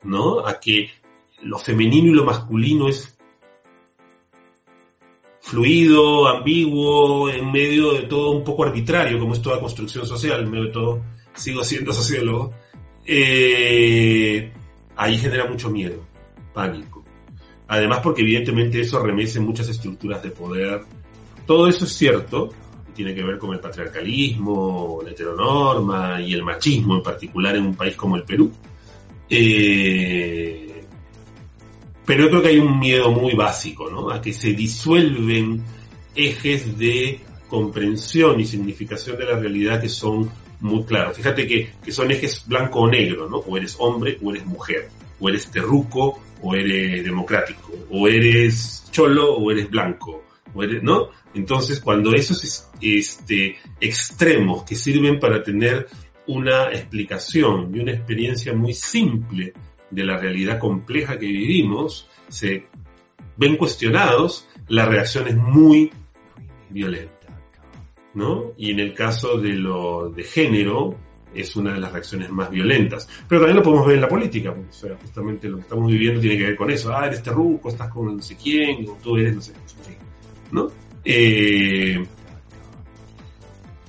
[0.03, 0.45] ¿no?
[0.45, 0.89] A que
[1.41, 3.17] lo femenino y lo masculino es
[5.41, 10.51] fluido, ambiguo, en medio de todo un poco arbitrario, como es toda construcción social, en
[10.51, 11.01] medio de todo,
[11.33, 12.53] sigo siendo sociólogo,
[13.05, 14.51] eh,
[14.95, 16.05] ahí genera mucho miedo,
[16.53, 16.98] pánico.
[17.69, 20.81] Además porque evidentemente eso remece muchas estructuras de poder.
[21.45, 22.49] Todo eso es cierto,
[22.95, 27.75] tiene que ver con el patriarcalismo, la heteronorma y el machismo en particular en un
[27.75, 28.51] país como el Perú.
[29.29, 30.83] Eh,
[32.03, 34.09] pero yo creo que hay un miedo muy básico, ¿no?
[34.09, 35.61] A que se disuelven
[36.15, 40.27] ejes de comprensión y significación de la realidad que son
[40.61, 41.15] muy claros.
[41.15, 43.37] Fíjate que, que son ejes blanco o negro, ¿no?
[43.37, 44.89] O eres hombre o eres mujer,
[45.19, 50.23] o eres terruco o eres democrático, o eres cholo o eres blanco,
[50.53, 51.09] o eres, ¿no?
[51.33, 55.87] Entonces, cuando esos este, extremos que sirven para tener
[56.27, 59.53] una explicación y una experiencia muy simple
[59.89, 62.67] de la realidad compleja que vivimos, se
[63.37, 65.91] ven cuestionados, la reacción es muy
[66.69, 67.13] violenta.
[68.13, 68.53] ¿no?
[68.57, 70.95] Y en el caso de lo de género,
[71.33, 73.07] es una de las reacciones más violentas.
[73.27, 76.19] Pero también lo podemos ver en la política, o sea, justamente lo que estamos viviendo
[76.19, 76.93] tiene que ver con eso.
[76.95, 79.53] Ah, eres terruco, estás con no sé quién, o tú eres no sé,
[80.51, 80.67] ¿no?
[81.03, 82.05] Eh,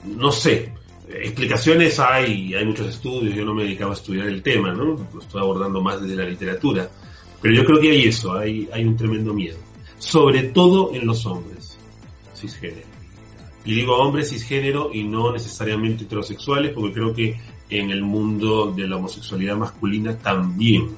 [0.05, 0.73] no sé,
[1.09, 5.09] explicaciones hay, hay muchos estudios, yo no me dedicaba a estudiar el tema, ¿no?
[5.13, 6.89] Lo estoy abordando más desde la literatura.
[7.43, 9.57] Pero yo creo que hay eso, hay, hay un tremendo miedo.
[9.99, 11.79] Sobre todo en los hombres
[12.35, 12.90] cisgénero.
[13.65, 17.39] Y digo hombres cisgénero y no necesariamente heterosexuales, porque creo que
[17.69, 20.97] en el mundo de la homosexualidad masculina también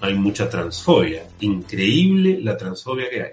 [0.00, 1.28] hay mucha transfobia.
[1.40, 3.32] Increíble la transfobia que hay.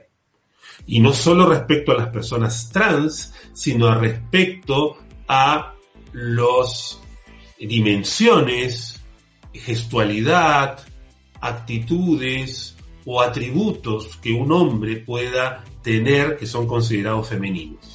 [0.88, 4.98] Y no solo respecto a las personas trans, sino respecto
[5.28, 5.76] a
[6.12, 7.00] las
[7.60, 9.02] dimensiones,
[9.54, 10.80] gestualidad,
[11.40, 17.93] actitudes o atributos que un hombre pueda tener que son considerados femeninos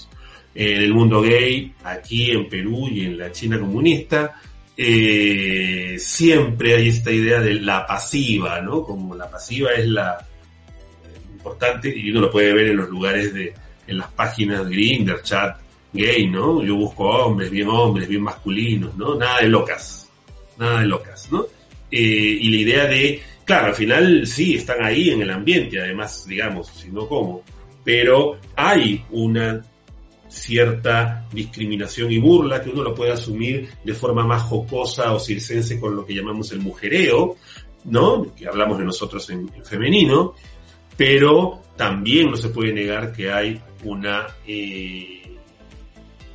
[0.61, 4.41] en el mundo gay, aquí en Perú y en la China comunista,
[4.77, 8.83] eh, siempre hay esta idea de la pasiva, ¿no?
[8.83, 10.19] Como la pasiva es la
[11.33, 13.55] importante y uno lo puede ver en los lugares de,
[13.87, 15.59] en las páginas de Grindr, chat
[15.93, 16.61] gay, ¿no?
[16.65, 19.15] Yo busco hombres, bien hombres, bien masculinos, ¿no?
[19.15, 20.09] Nada de locas,
[20.59, 21.47] nada de locas, ¿no?
[21.89, 26.27] Eh, y la idea de, claro, al final sí, están ahí en el ambiente, además,
[26.27, 27.45] digamos, si no como,
[27.85, 29.63] pero hay una
[30.29, 35.81] cierta discriminación y burla que uno lo puede asumir de forma más jocosa o circense
[35.81, 37.37] con lo que llamamos el mujereo,
[37.85, 38.35] ¿no?
[38.35, 40.35] Que hablamos de nosotros en, femenino,
[40.97, 45.23] pero también no se puede negar que hay una eh,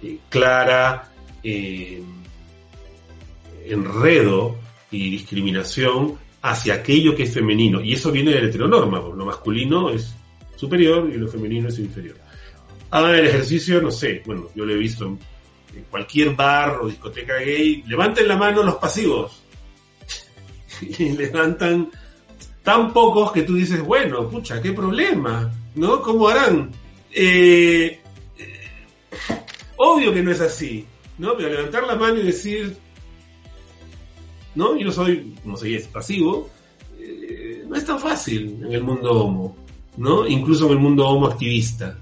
[0.02, 1.12] eh, clara
[1.44, 2.02] eh,
[3.66, 4.58] enredo
[4.90, 7.82] y discriminación hacia aquello que es femenino.
[7.82, 10.16] Y eso viene de la heteronorma, lo masculino es
[10.56, 12.23] superior y lo femenino es inferior
[12.94, 15.20] hagan el ejercicio, no sé, bueno, yo lo he visto en,
[15.90, 19.42] cualquier bar o discoteca gay, levanten la mano los pasivos.
[20.82, 21.90] y levantan
[22.62, 26.04] tan pocos que tú dices, bueno, pucha, qué problema, ¿no?
[26.04, 26.70] ¿Cómo harán?
[27.12, 28.00] Eh,
[29.78, 30.86] obvio que no es así,
[31.18, 31.36] ¿no?
[31.36, 32.78] Pero levantar la mano y decir,
[34.54, 34.78] ¿no?
[34.78, 36.48] Yo soy, no soy pasivo,
[37.00, 39.58] eh, no es tan fácil en el mundo homo,
[39.98, 40.28] ¿no?
[40.28, 41.98] Incluso en el mundo homo activista.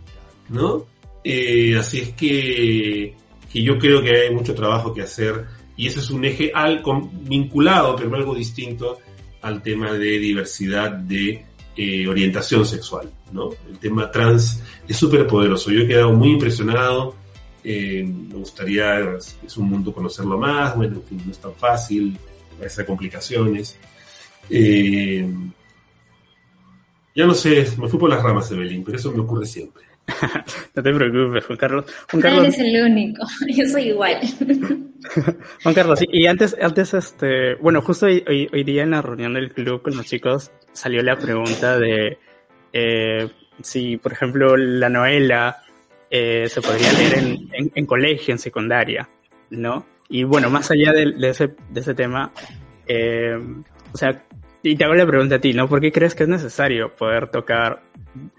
[0.51, 0.85] ¿No?
[1.23, 3.15] Eh, así es que,
[3.51, 5.45] que, yo creo que hay mucho trabajo que hacer
[5.77, 6.83] y ese es un eje al,
[7.23, 8.97] vinculado, pero algo distinto,
[9.41, 11.45] al tema de diversidad de
[11.75, 13.49] eh, orientación sexual, ¿no?
[13.69, 15.71] El tema trans es súper poderoso.
[15.71, 17.15] Yo he quedado muy impresionado.
[17.63, 22.17] Eh, me gustaría, es un mundo conocerlo más, bueno, no es tan fácil,
[22.59, 23.77] hay complicaciones.
[27.15, 29.90] ya no sé, me fui por las ramas de Belín, pero eso me ocurre siempre.
[30.75, 31.85] no te preocupes, Juan Carlos.
[32.09, 32.43] Juan Carlos...
[32.43, 34.17] eres el único, yo soy igual.
[35.63, 39.51] Juan Carlos, y antes, antes este, bueno, justo hoy, hoy, día en la reunión del
[39.51, 42.17] club con los chicos salió la pregunta de
[42.71, 43.27] eh,
[43.61, 45.57] si, por ejemplo, la novela
[46.09, 49.09] eh, se podría leer en, en, colegio, en secundaria,
[49.49, 49.85] ¿no?
[50.09, 52.31] Y bueno, más allá de, de, ese, de ese tema,
[52.87, 53.37] eh,
[53.93, 54.23] o sea,
[54.63, 55.67] y te hago la pregunta a ti, ¿no?
[55.67, 57.81] ¿Por qué crees que es necesario poder tocar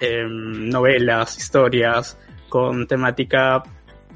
[0.00, 2.16] em, novelas, historias
[2.48, 3.62] con temática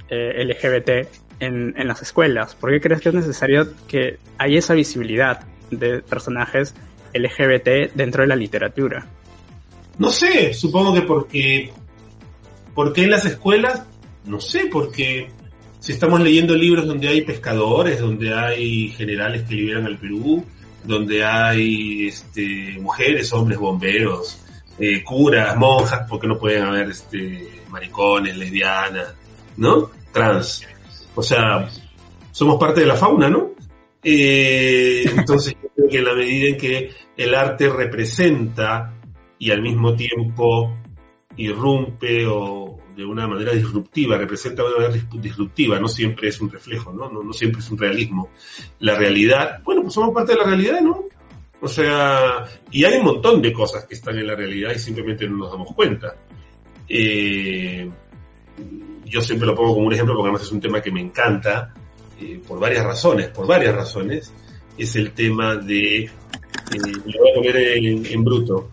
[0.08, 1.08] eh, LGBT
[1.40, 2.54] en, en, las escuelas?
[2.54, 5.40] ¿Por qué crees que es necesario que haya esa visibilidad
[5.70, 6.74] de personajes
[7.12, 9.06] LGBT dentro de la literatura?
[9.98, 11.72] No sé, supongo que porque...
[12.74, 13.84] ¿Por qué en las escuelas?
[14.26, 15.30] No sé, porque
[15.80, 20.44] si estamos leyendo libros donde hay pescadores, donde hay generales que liberan al Perú,
[20.86, 24.40] donde hay este, mujeres, hombres, bomberos,
[24.78, 29.14] eh, curas, monjas, porque no pueden haber este, maricones, lesbianas,
[29.56, 29.90] ¿no?
[30.12, 30.66] Trans.
[31.14, 31.68] O sea,
[32.30, 33.50] somos parte de la fauna, ¿no?
[34.02, 38.94] Eh, entonces, yo creo que en la medida en que el arte representa
[39.38, 40.76] y al mismo tiempo
[41.36, 42.65] irrumpe o
[42.96, 47.10] de una manera disruptiva, representa de una manera disruptiva, no siempre es un reflejo, ¿no?
[47.10, 48.30] No, no siempre es un realismo.
[48.80, 51.04] La realidad, bueno, pues somos parte de la realidad, ¿no?
[51.60, 55.28] O sea, y hay un montón de cosas que están en la realidad y simplemente
[55.28, 56.14] no nos damos cuenta.
[56.88, 57.90] Eh,
[59.04, 61.74] yo siempre lo pongo como un ejemplo porque además es un tema que me encanta,
[62.20, 64.32] eh, por varias razones, por varias razones,
[64.78, 66.10] es el tema de, eh,
[66.72, 68.70] lo voy a poner en, en bruto,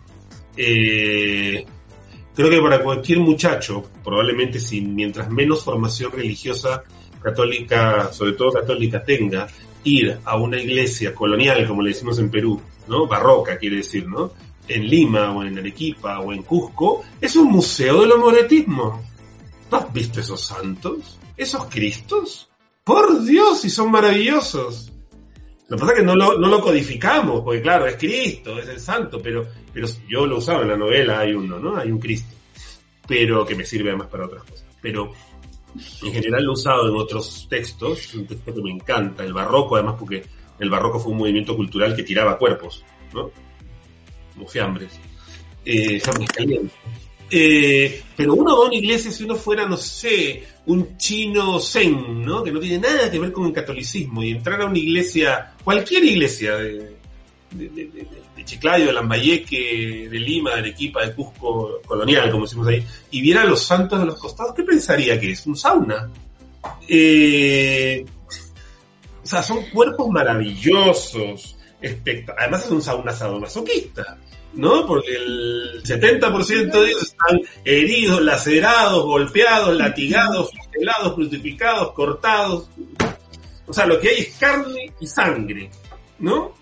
[0.56, 1.64] eh,
[2.34, 6.82] creo que para cualquier muchacho, probablemente sin, mientras menos formación religiosa
[7.22, 9.46] católica, sobre todo católica, tenga,
[9.84, 13.06] ir a una iglesia colonial, como le decimos en Perú, ¿no?
[13.06, 14.32] Barroca quiere decir, ¿no?
[14.66, 19.02] En Lima o en Arequipa o en Cusco, es un museo del homoretismo.
[19.70, 21.18] ¿No has visto esos santos?
[21.36, 22.48] ¿Esos cristos?
[22.82, 24.92] Por Dios, y son maravillosos.
[25.68, 28.68] Lo que pasa es que no lo, no lo codificamos, porque claro, es Cristo, es
[28.68, 31.76] el santo, pero, pero yo lo usaba en la novela, hay uno, ¿no?
[31.76, 32.34] Hay un Cristo.
[33.06, 34.66] Pero que me sirve además para otras cosas.
[34.82, 35.12] Pero
[36.02, 39.76] en general lo he usado en otros textos, un texto que me encanta, el barroco,
[39.76, 40.22] además porque
[40.58, 43.30] el barroco fue un movimiento cultural que tiraba cuerpos, ¿no?
[44.34, 45.00] Como fiambres.
[45.64, 46.72] Eh, fiambres.
[47.30, 52.42] Eh, pero uno una iglesia si uno fuera, no sé, un chino zen, ¿no?
[52.42, 56.04] Que no tiene nada que ver con el catolicismo y entrar a una iglesia, cualquier
[56.04, 56.94] iglesia de
[58.44, 63.42] Chiclayo, de Lambayeque, de Lima, de Arequipa, de Cusco, colonial, como decimos ahí, y viera
[63.42, 65.46] a los santos de los costados, ¿qué pensaría que es?
[65.46, 66.10] Un sauna.
[66.88, 68.04] Eh,
[69.22, 71.56] o sea, son cuerpos maravillosos,
[72.36, 74.18] además es un sauna sadomasoquista.
[74.56, 74.86] ¿No?
[74.86, 82.68] Porque el 70% de ellos están heridos, lacerados, golpeados, latigados, flagelados, crucificados, cortados.
[83.66, 85.70] O sea, lo que hay es carne y sangre,
[86.18, 86.54] ¿no?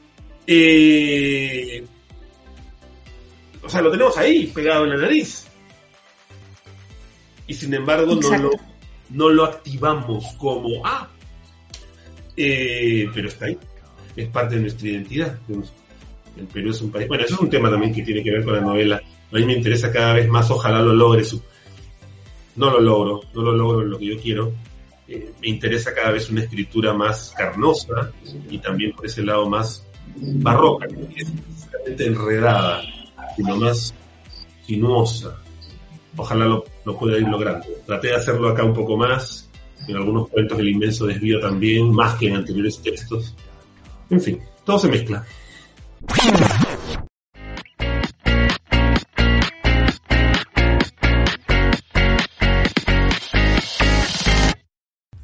[0.46, 1.84] Eh,
[3.62, 5.46] o sea, lo tenemos ahí, pegado en la nariz.
[7.46, 8.50] Y sin embargo, no lo,
[9.10, 11.08] no lo, activamos como, ah,
[12.36, 13.58] eh, pero está ahí.
[14.16, 15.81] Es parte de nuestra identidad, de nuestra
[16.36, 17.08] el Perú es un país.
[17.08, 19.02] Bueno, eso es un tema también que tiene que ver con la novela.
[19.30, 21.24] A mí me interesa cada vez más, ojalá lo logre.
[21.24, 21.42] Su...
[22.56, 24.52] No lo logro, no lo logro lo que yo quiero.
[25.08, 28.12] Eh, me interesa cada vez una escritura más carnosa
[28.48, 32.82] y también por ese lado más barroca, es necesariamente enredada,
[33.36, 33.94] sino más
[34.66, 35.38] sinuosa.
[36.16, 37.66] Ojalá lo, lo pueda ir logrando.
[37.86, 39.50] Traté de hacerlo acá un poco más,
[39.88, 43.34] en algunos cuentos del inmenso desvío también, más que en anteriores textos.
[44.10, 45.24] En fin, todo se mezcla.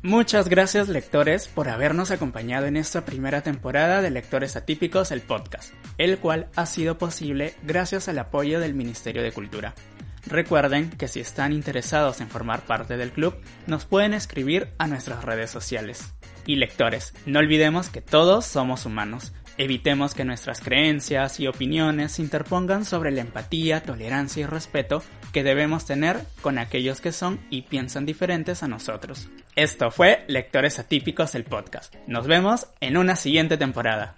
[0.02, 5.74] Muchas gracias lectores por habernos acompañado en esta primera temporada de Lectores Atípicos, el podcast,
[5.98, 9.74] el cual ha sido posible gracias al apoyo del Ministerio de Cultura.
[10.26, 13.34] Recuerden que si están interesados en formar parte del club,
[13.66, 16.14] nos pueden escribir a nuestras redes sociales.
[16.46, 22.22] Y lectores, no olvidemos que todos somos humanos Evitemos que nuestras creencias y opiniones se
[22.22, 25.02] interpongan sobre la empatía, tolerancia y respeto
[25.32, 29.28] que debemos tener con aquellos que son y piensan diferentes a nosotros.
[29.56, 31.92] Esto fue Lectores Atípicos el podcast.
[32.06, 34.17] Nos vemos en una siguiente temporada.